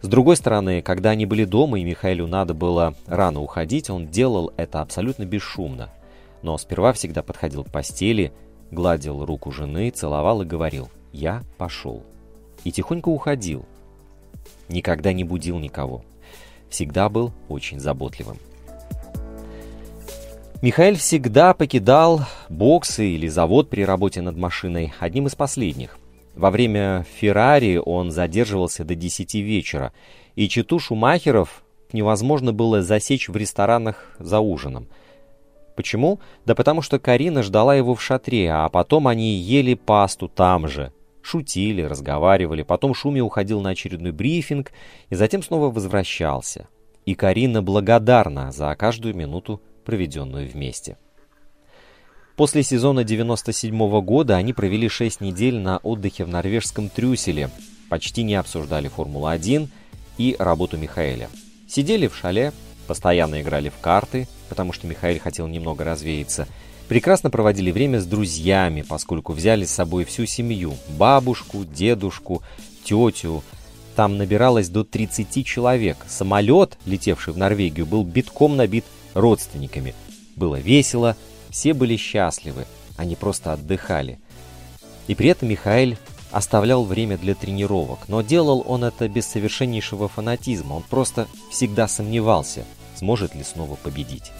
С 0.01 0.09
другой 0.09 0.37
стороны, 0.37 0.81
когда 0.83 1.11
они 1.11 1.27
были 1.27 1.45
дома 1.45 1.81
и 1.81 1.85
Михаилу 1.85 2.27
надо 2.27 2.55
было 2.55 2.95
рано 3.07 3.41
уходить, 3.41 3.91
он 3.91 4.07
делал 4.07 4.53
это 4.57 4.81
абсолютно 4.81 5.25
бесшумно. 5.25 5.91
Но 6.43 6.57
сперва 6.57 6.93
всегда 6.93 7.23
подходил 7.23 7.65
к 7.65 7.71
постели, 7.71 8.33
гладил 8.71 9.25
руку 9.25 9.51
жены, 9.51 9.91
целовал 9.91 10.43
и 10.43 10.47
говорил 10.47 10.89
«Я 11.13 11.43
пошел». 11.57 12.03
И 12.65 12.71
тихонько 12.71 13.09
уходил. 13.09 13.65
Никогда 14.69 15.13
не 15.13 15.25
будил 15.25 15.59
никого 15.59 16.05
всегда 16.69 17.09
был 17.09 17.33
очень 17.49 17.81
заботливым. 17.81 18.39
Михаил 20.61 20.97
всегда 20.97 21.55
покидал 21.55 22.23
боксы 22.49 23.11
или 23.11 23.29
завод 23.29 23.71
при 23.71 23.85
работе 23.85 24.23
над 24.23 24.37
машиной 24.37 24.93
одним 24.99 25.29
из 25.29 25.35
последних. 25.35 25.99
Во 26.39 26.53
время 26.53 27.05
Феррари 27.17 27.83
он 27.85 28.13
задерживался 28.13 28.85
до 28.85 28.95
10 28.95 29.35
вечера, 29.35 29.93
и 30.37 30.49
читу 30.49 30.79
Шумахеров 30.79 31.65
невозможно 31.93 32.53
было 32.53 32.81
засечь 32.81 33.29
в 33.29 33.37
ресторанах 33.37 34.15
за 34.21 34.39
ужином. 34.39 34.87
Почему? 35.75 36.21
Да 36.47 36.55
потому 36.55 36.81
что 36.81 37.01
Карина 37.01 37.43
ждала 37.43 37.75
его 37.75 37.97
в 37.97 38.01
шатре, 38.01 38.53
а 38.53 38.69
потом 38.69 39.09
они 39.09 39.33
ели 39.33 39.75
пасту 39.75 40.29
там 40.29 40.69
же, 40.69 40.93
шутили, 41.23 41.83
разговаривали, 41.83 42.63
потом 42.63 42.95
Шуми 42.95 43.21
уходил 43.21 43.61
на 43.61 43.71
очередной 43.71 44.13
брифинг 44.13 44.71
и 45.11 45.17
затем 45.17 45.43
снова 45.43 45.73
возвращался. 45.73 46.69
И 47.05 47.17
Карина 47.17 47.63
благодарна 47.63 48.53
за 48.53 48.73
каждую 48.77 49.17
минуту, 49.17 49.61
проведенную 49.85 50.49
вместе. 50.49 50.99
После 52.39 52.63
сезона 52.63 53.03
97 53.03 53.75
-го 53.75 54.01
года 54.01 54.37
они 54.37 54.53
провели 54.53 54.89
6 54.89 55.21
недель 55.21 55.59
на 55.59 55.79
отдыхе 55.79 56.25
в 56.25 56.29
норвежском 56.29 56.89
Трюселе, 56.89 57.51
почти 57.89 58.23
не 58.23 58.37
обсуждали 58.37 58.87
Формулу-1 58.87 59.69
и 60.19 60.37
работу 60.39 60.77
Михаэля. 60.79 61.31
Сидели 61.67 62.07
в 62.07 62.15
шале, 62.15 62.53
постоянно 62.87 63.43
играли 63.43 63.71
в 63.71 63.81
карты, 63.81 64.29
потому 64.49 64.73
что 64.73 64.87
Михаил 64.87 65.19
хотел 65.19 65.49
немного 65.49 65.85
развеяться, 65.85 66.47
Прекрасно 66.87 67.29
проводили 67.29 67.71
время 67.71 68.01
с 68.01 68.07
друзьями, 68.07 68.81
поскольку 68.81 69.35
взяли 69.35 69.67
с 69.67 69.73
собой 69.73 70.07
всю 70.07 70.25
семью– 70.25 70.75
бабушку, 70.97 71.67
дедушку, 71.67 72.43
тетю. 72.83 73.43
Там 73.95 74.17
набиралось 74.17 74.71
до 74.71 74.85
30 74.85 75.45
человек. 75.45 75.99
Самолет, 76.09 76.79
летевший 76.87 77.35
в 77.35 77.37
Норвегию, 77.37 77.85
был 77.85 78.05
битком 78.05 78.57
набит 78.57 78.87
родственниками. 79.13 79.95
Было 80.35 80.59
весело, 80.59 81.15
все 81.51 81.75
были 81.75 81.97
счастливы, 81.97 82.67
они 82.97 83.17
просто 83.17 83.53
отдыхали. 83.53 84.19
И 85.07 85.15
при 85.15 85.31
этом 85.31 85.49
Михаил 85.49 85.97
оставлял 86.31 86.85
время 86.85 87.17
для 87.17 87.35
тренировок, 87.35 88.01
но 88.09 88.23
делал 88.23 88.63
он 88.67 88.85
это 88.85 89.09
без 89.09 89.27
совершеннейшего 89.27 90.09
фанатизма, 90.09 90.75
он 90.75 90.83
просто 90.83 91.27
всегда 91.51 91.89
сомневался, 91.89 92.65
сможет 92.97 93.35
ли 93.35 93.43
снова 93.43 93.77
победить. 93.77 94.33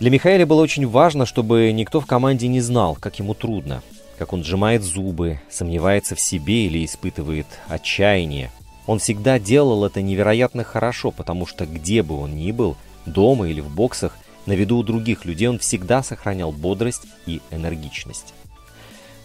Для 0.00 0.10
Михаила 0.10 0.46
было 0.46 0.62
очень 0.62 0.86
важно, 0.86 1.26
чтобы 1.26 1.72
никто 1.72 2.00
в 2.00 2.06
команде 2.06 2.46
не 2.46 2.60
знал, 2.60 2.96
как 3.00 3.18
ему 3.18 3.34
трудно, 3.34 3.82
как 4.16 4.32
он 4.32 4.44
сжимает 4.44 4.82
зубы, 4.82 5.40
сомневается 5.50 6.14
в 6.14 6.20
себе 6.20 6.66
или 6.66 6.84
испытывает 6.84 7.46
отчаяние. 7.68 8.52
Он 8.86 9.00
всегда 9.00 9.38
делал 9.38 9.84
это 9.84 10.00
невероятно 10.00 10.62
хорошо, 10.62 11.10
потому 11.10 11.46
что 11.46 11.66
где 11.66 12.02
бы 12.02 12.18
он 12.18 12.36
ни 12.36 12.52
был, 12.52 12.76
дома 13.06 13.48
или 13.48 13.60
в 13.60 13.74
боксах, 13.74 14.16
на 14.48 14.52
виду 14.52 14.78
у 14.78 14.82
других 14.82 15.26
людей 15.26 15.46
он 15.46 15.58
всегда 15.58 16.02
сохранял 16.02 16.52
бодрость 16.52 17.06
и 17.26 17.42
энергичность. 17.50 18.32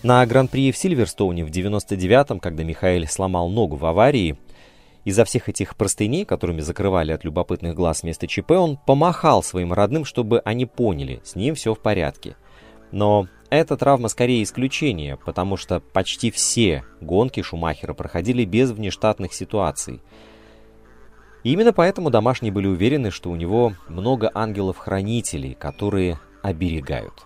На 0.03 0.25
Гран-при 0.25 0.73
в 0.73 0.77
Сильверстоуне 0.77 1.45
в 1.45 1.49
99-м, 1.49 2.41
когда 2.41 2.63
Михаил 2.63 3.07
сломал 3.07 3.49
ногу 3.49 3.77
в 3.77 3.85
аварии, 3.85 4.37
из-за 5.05 5.23
всех 5.23 5.47
этих 5.47 5.77
простыней, 5.77 6.25
которыми 6.25 6.59
закрывали 6.59 7.13
от 7.13 7.23
любопытных 7.23 7.73
глаз 7.73 8.03
место 8.03 8.27
ЧП, 8.27 8.51
он 8.51 8.77
помахал 8.77 9.43
своим 9.43 9.71
родным, 9.71 10.03
чтобы 10.03 10.41
они 10.43 10.65
поняли, 10.65 11.21
с 11.23 11.35
ним 11.35 11.55
все 11.55 11.73
в 11.73 11.79
порядке. 11.79 12.35
Но 12.91 13.27
эта 13.49 13.77
травма 13.77 14.09
скорее 14.09 14.43
исключение, 14.43 15.17
потому 15.25 15.55
что 15.55 15.79
почти 15.79 16.31
все 16.31 16.83
гонки 16.99 17.41
Шумахера 17.41 17.93
проходили 17.93 18.43
без 18.43 18.71
внештатных 18.71 19.33
ситуаций. 19.33 20.01
И 21.43 21.51
именно 21.51 21.73
поэтому 21.73 22.09
домашние 22.09 22.51
были 22.51 22.67
уверены, 22.67 23.11
что 23.11 23.29
у 23.29 23.35
него 23.35 23.73
много 23.87 24.31
ангелов-хранителей, 24.33 25.53
которые 25.53 26.19
оберегают. 26.41 27.25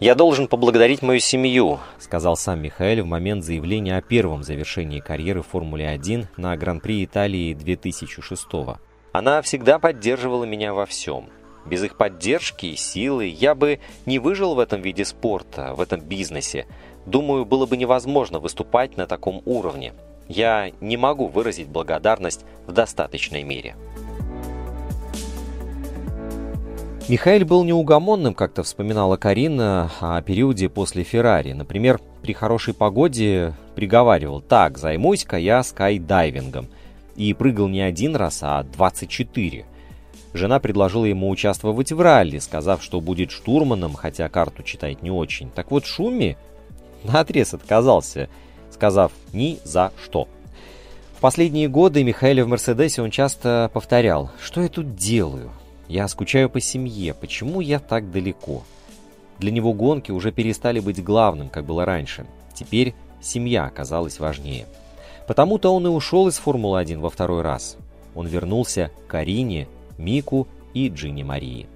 «Я 0.00 0.14
должен 0.14 0.48
поблагодарить 0.48 1.02
мою 1.02 1.20
семью»,— 1.20 1.78
сказал 1.98 2.36
сам 2.36 2.60
Михаил 2.60 3.04
в 3.04 3.06
момент 3.06 3.44
заявления 3.44 3.96
о 3.96 4.02
первом 4.02 4.42
завершении 4.42 5.00
карьеры 5.00 5.42
в 5.42 5.46
Формуле-1 5.46 6.26
на 6.36 6.56
Гран-при 6.56 7.04
Италии 7.04 7.54
2006 7.54 8.64
-го. 8.64 8.76
«Она 9.12 9.40
всегда 9.40 9.78
поддерживала 9.78 10.44
меня 10.44 10.74
во 10.74 10.84
всем. 10.84 11.30
Без 11.64 11.82
их 11.82 11.96
поддержки 11.96 12.66
и 12.66 12.76
силы 12.76 13.26
я 13.26 13.54
бы 13.54 13.78
не 14.04 14.18
выжил 14.18 14.54
в 14.54 14.58
этом 14.58 14.82
виде 14.82 15.04
спорта, 15.04 15.74
в 15.74 15.80
этом 15.80 16.00
бизнесе. 16.00 16.66
Думаю, 17.06 17.44
было 17.44 17.64
бы 17.64 17.76
невозможно 17.76 18.40
выступать 18.40 18.96
на 18.96 19.06
таком 19.06 19.40
уровне. 19.46 19.94
Я 20.28 20.70
не 20.80 20.96
могу 20.96 21.28
выразить 21.28 21.68
благодарность 21.68 22.44
в 22.66 22.72
достаточной 22.72 23.42
мере». 23.42 23.76
Михаил 27.06 27.44
был 27.44 27.64
неугомонным, 27.64 28.32
как-то 28.32 28.62
вспоминала 28.62 29.18
Карина 29.18 29.90
о 30.00 30.22
периоде 30.22 30.70
после 30.70 31.02
Феррари. 31.02 31.52
Например, 31.52 32.00
при 32.22 32.32
хорошей 32.32 32.72
погоде 32.72 33.52
приговаривал 33.74 34.40
«Так, 34.40 34.78
займусь-ка 34.78 35.36
я 35.36 35.62
скайдайвингом». 35.62 36.68
И 37.14 37.34
прыгал 37.34 37.68
не 37.68 37.82
один 37.82 38.16
раз, 38.16 38.38
а 38.40 38.62
24. 38.62 39.66
Жена 40.32 40.58
предложила 40.60 41.04
ему 41.04 41.28
участвовать 41.28 41.92
в 41.92 42.00
ралли, 42.00 42.38
сказав, 42.38 42.82
что 42.82 43.02
будет 43.02 43.30
штурманом, 43.30 43.92
хотя 43.92 44.30
карту 44.30 44.62
читать 44.62 45.02
не 45.02 45.10
очень. 45.10 45.50
Так 45.50 45.70
вот 45.70 45.84
Шуми 45.84 46.38
наотрез 47.04 47.52
отказался, 47.52 48.30
сказав 48.74 49.12
«ни 49.32 49.58
за 49.64 49.92
что». 50.02 50.28
В 51.16 51.20
последние 51.20 51.68
годы 51.68 52.04
Михаиле 52.04 52.44
в 52.44 52.48
Мерседесе 52.48 53.00
он 53.00 53.10
часто 53.10 53.70
повторял 53.72 54.30
«Что 54.42 54.60
я 54.60 54.68
тут 54.68 54.94
делаю? 54.94 55.50
Я 55.88 56.08
скучаю 56.08 56.50
по 56.50 56.60
семье. 56.60 57.14
Почему 57.14 57.60
я 57.60 57.78
так 57.78 58.10
далеко? 58.10 58.62
Для 59.38 59.50
него 59.50 59.72
гонки 59.72 60.10
уже 60.12 60.32
перестали 60.32 60.80
быть 60.80 61.02
главным, 61.02 61.48
как 61.48 61.64
было 61.64 61.84
раньше. 61.84 62.26
Теперь 62.54 62.94
семья 63.22 63.64
оказалась 63.64 64.18
важнее. 64.18 64.66
Потому-то 65.26 65.74
он 65.74 65.86
и 65.86 65.90
ушел 65.90 66.28
из 66.28 66.36
Формулы-1 66.38 66.98
во 66.98 67.10
второй 67.10 67.42
раз. 67.42 67.76
Он 68.14 68.26
вернулся 68.26 68.90
к 69.06 69.10
Карине, 69.10 69.68
Мику 69.98 70.46
и 70.74 70.88
Джинни 70.88 71.22
Марии. 71.22 71.66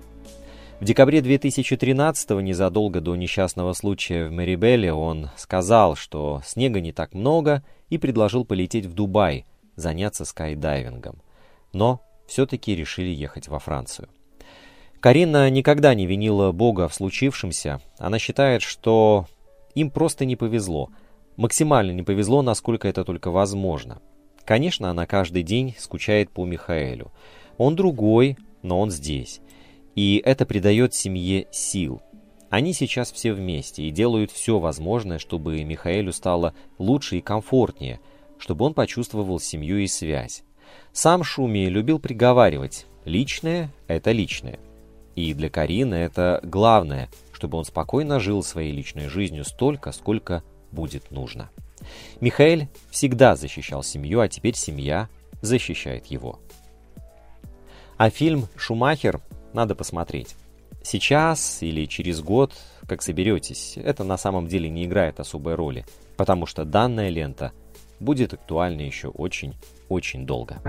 В 0.80 0.84
декабре 0.84 1.18
2013-го, 1.18 2.40
незадолго 2.40 3.00
до 3.00 3.16
несчастного 3.16 3.72
случая 3.72 4.28
в 4.28 4.30
Мэрибелле, 4.30 4.92
он 4.92 5.30
сказал, 5.36 5.96
что 5.96 6.40
снега 6.44 6.80
не 6.80 6.92
так 6.92 7.14
много, 7.14 7.64
и 7.88 7.98
предложил 7.98 8.44
полететь 8.44 8.86
в 8.86 8.94
Дубай, 8.94 9.44
заняться 9.74 10.24
скайдайвингом. 10.24 11.20
Но 11.72 12.00
все-таки 12.28 12.76
решили 12.76 13.08
ехать 13.08 13.48
во 13.48 13.58
Францию. 13.58 14.08
Карина 15.00 15.50
никогда 15.50 15.94
не 15.94 16.06
винила 16.06 16.52
Бога 16.52 16.86
в 16.86 16.94
случившемся. 16.94 17.80
Она 17.98 18.20
считает, 18.20 18.62
что 18.62 19.26
им 19.74 19.90
просто 19.90 20.24
не 20.24 20.36
повезло. 20.36 20.90
Максимально 21.36 21.90
не 21.90 22.04
повезло, 22.04 22.42
насколько 22.42 22.86
это 22.86 23.04
только 23.04 23.32
возможно. 23.32 24.00
Конечно, 24.44 24.90
она 24.90 25.06
каждый 25.06 25.42
день 25.42 25.74
скучает 25.76 26.30
по 26.30 26.44
Михаэлю. 26.44 27.10
Он 27.56 27.74
другой, 27.74 28.36
но 28.62 28.80
он 28.80 28.92
здесь. 28.92 29.40
И 29.98 30.22
это 30.24 30.46
придает 30.46 30.94
семье 30.94 31.48
сил. 31.50 32.00
Они 32.50 32.72
сейчас 32.72 33.10
все 33.10 33.32
вместе 33.32 33.82
и 33.82 33.90
делают 33.90 34.30
все 34.30 34.60
возможное, 34.60 35.18
чтобы 35.18 35.64
Михаэлю 35.64 36.12
стало 36.12 36.54
лучше 36.78 37.18
и 37.18 37.20
комфортнее, 37.20 37.98
чтобы 38.38 38.64
он 38.64 38.74
почувствовал 38.74 39.40
семью 39.40 39.78
и 39.78 39.88
связь. 39.88 40.44
Сам 40.92 41.24
Шуми 41.24 41.68
любил 41.68 41.98
приговаривать 41.98 42.86
«личное– 43.04 43.72
это 43.88 44.12
личное». 44.12 44.60
И 45.16 45.34
для 45.34 45.50
Карины 45.50 45.96
это 45.96 46.38
главное, 46.44 47.08
чтобы 47.32 47.58
он 47.58 47.64
спокойно 47.64 48.20
жил 48.20 48.44
своей 48.44 48.70
личной 48.70 49.08
жизнью 49.08 49.44
столько, 49.44 49.90
сколько 49.90 50.44
будет 50.70 51.10
нужно. 51.10 51.50
Михаил 52.20 52.68
всегда 52.88 53.34
защищал 53.34 53.82
семью, 53.82 54.20
а 54.20 54.28
теперь 54.28 54.54
семья 54.54 55.08
защищает 55.42 56.06
его. 56.06 56.38
А 57.96 58.10
фильм 58.10 58.46
«Шумахер» 58.54 59.20
надо 59.52 59.74
посмотреть. 59.74 60.36
Сейчас 60.82 61.62
или 61.62 61.86
через 61.86 62.20
год, 62.20 62.52
как 62.86 63.02
соберетесь, 63.02 63.76
это 63.76 64.04
на 64.04 64.16
самом 64.16 64.46
деле 64.46 64.70
не 64.70 64.84
играет 64.84 65.20
особой 65.20 65.54
роли, 65.54 65.84
потому 66.16 66.46
что 66.46 66.64
данная 66.64 67.08
лента 67.08 67.52
будет 68.00 68.32
актуальна 68.32 68.82
еще 68.82 69.08
очень-очень 69.08 70.26
долго. 70.26 70.60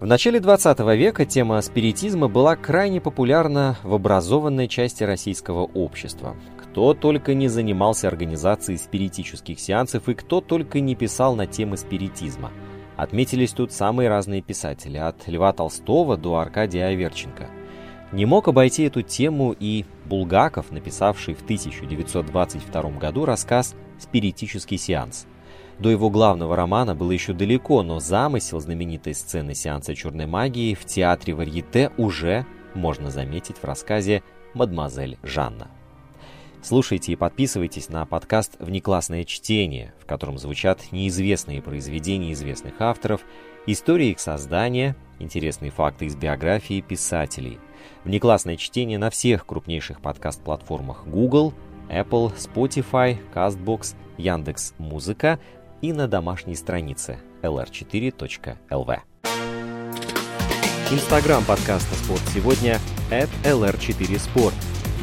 В 0.00 0.06
начале 0.06 0.38
20 0.38 0.80
века 0.80 1.24
тема 1.24 1.62
спиритизма 1.62 2.28
была 2.28 2.56
крайне 2.56 3.00
популярна 3.00 3.78
в 3.82 3.94
образованной 3.94 4.68
части 4.68 5.02
российского 5.02 5.62
общества. 5.62 6.36
Кто 6.74 6.92
только 6.92 7.34
не 7.34 7.46
занимался 7.46 8.08
организацией 8.08 8.78
спиритических 8.78 9.60
сеансов 9.60 10.08
и 10.08 10.14
кто 10.14 10.40
только 10.40 10.80
не 10.80 10.96
писал 10.96 11.36
на 11.36 11.46
темы 11.46 11.76
спиритизма. 11.76 12.50
Отметились 12.96 13.52
тут 13.52 13.70
самые 13.70 14.08
разные 14.08 14.42
писатели, 14.42 14.98
от 14.98 15.28
Льва 15.28 15.52
Толстого 15.52 16.16
до 16.16 16.36
Аркадия 16.36 16.88
Аверченко– 16.88 17.48
не 18.12 18.26
мог 18.26 18.48
обойти 18.48 18.84
эту 18.84 19.02
тему 19.02 19.54
и 19.58 19.84
Булгаков, 20.04 20.70
написавший 20.70 21.34
в 21.34 21.42
1922 21.42 22.82
году 22.90 23.24
рассказ 23.24 23.74
«Спиритический 23.98 24.78
сеанс». 24.78 25.26
До 25.78 25.90
его 25.90 26.10
главного 26.10 26.54
романа 26.54 26.94
было 26.94 27.10
еще 27.12 27.32
далеко, 27.32 27.82
но 27.82 27.98
замысел 27.98 28.60
знаменитой 28.60 29.14
сцены 29.14 29.54
сеанса 29.54 29.94
черной 29.94 30.26
магии 30.26 30.74
в 30.74 30.84
театре 30.84 31.34
Варьете 31.34 31.90
уже 31.96 32.46
можно 32.74 33.10
заметить 33.10 33.58
в 33.58 33.64
рассказе 33.64 34.22
«Мадемуазель 34.54 35.18
Жанна». 35.24 35.68
Слушайте 36.64 37.12
и 37.12 37.16
подписывайтесь 37.16 37.90
на 37.90 38.04
подкаст 38.06 38.56
«Внеклассное 38.58 39.24
чтение», 39.24 39.94
в 40.00 40.06
котором 40.06 40.38
звучат 40.38 40.90
неизвестные 40.90 41.62
произведения 41.62 42.32
известных 42.32 42.80
авторов, 42.80 43.20
истории 43.66 44.08
их 44.08 44.18
создания, 44.18 44.96
интересные 45.20 45.70
факты 45.70 46.06
из 46.06 46.16
биографии 46.16 46.80
писателей– 46.80 47.60
Внеклассное 48.04 48.56
чтение 48.56 48.98
на 48.98 49.10
всех 49.10 49.46
крупнейших 49.46 50.00
подкаст-платформах 50.00 51.06
Google, 51.06 51.54
Apple, 51.88 52.34
Spotify, 52.36 53.18
CastBox, 53.34 53.94
Яндекс 54.18 54.74
Музыка 54.78 55.38
и 55.80 55.92
на 55.92 56.06
домашней 56.06 56.54
странице 56.54 57.18
lr4.lv. 57.42 58.98
Инстаграм 60.90 61.44
подкаста 61.44 61.94
«Спорт 61.94 62.22
сегодня» 62.34 62.78
at 63.10 63.30
lr4sport. 63.42 64.73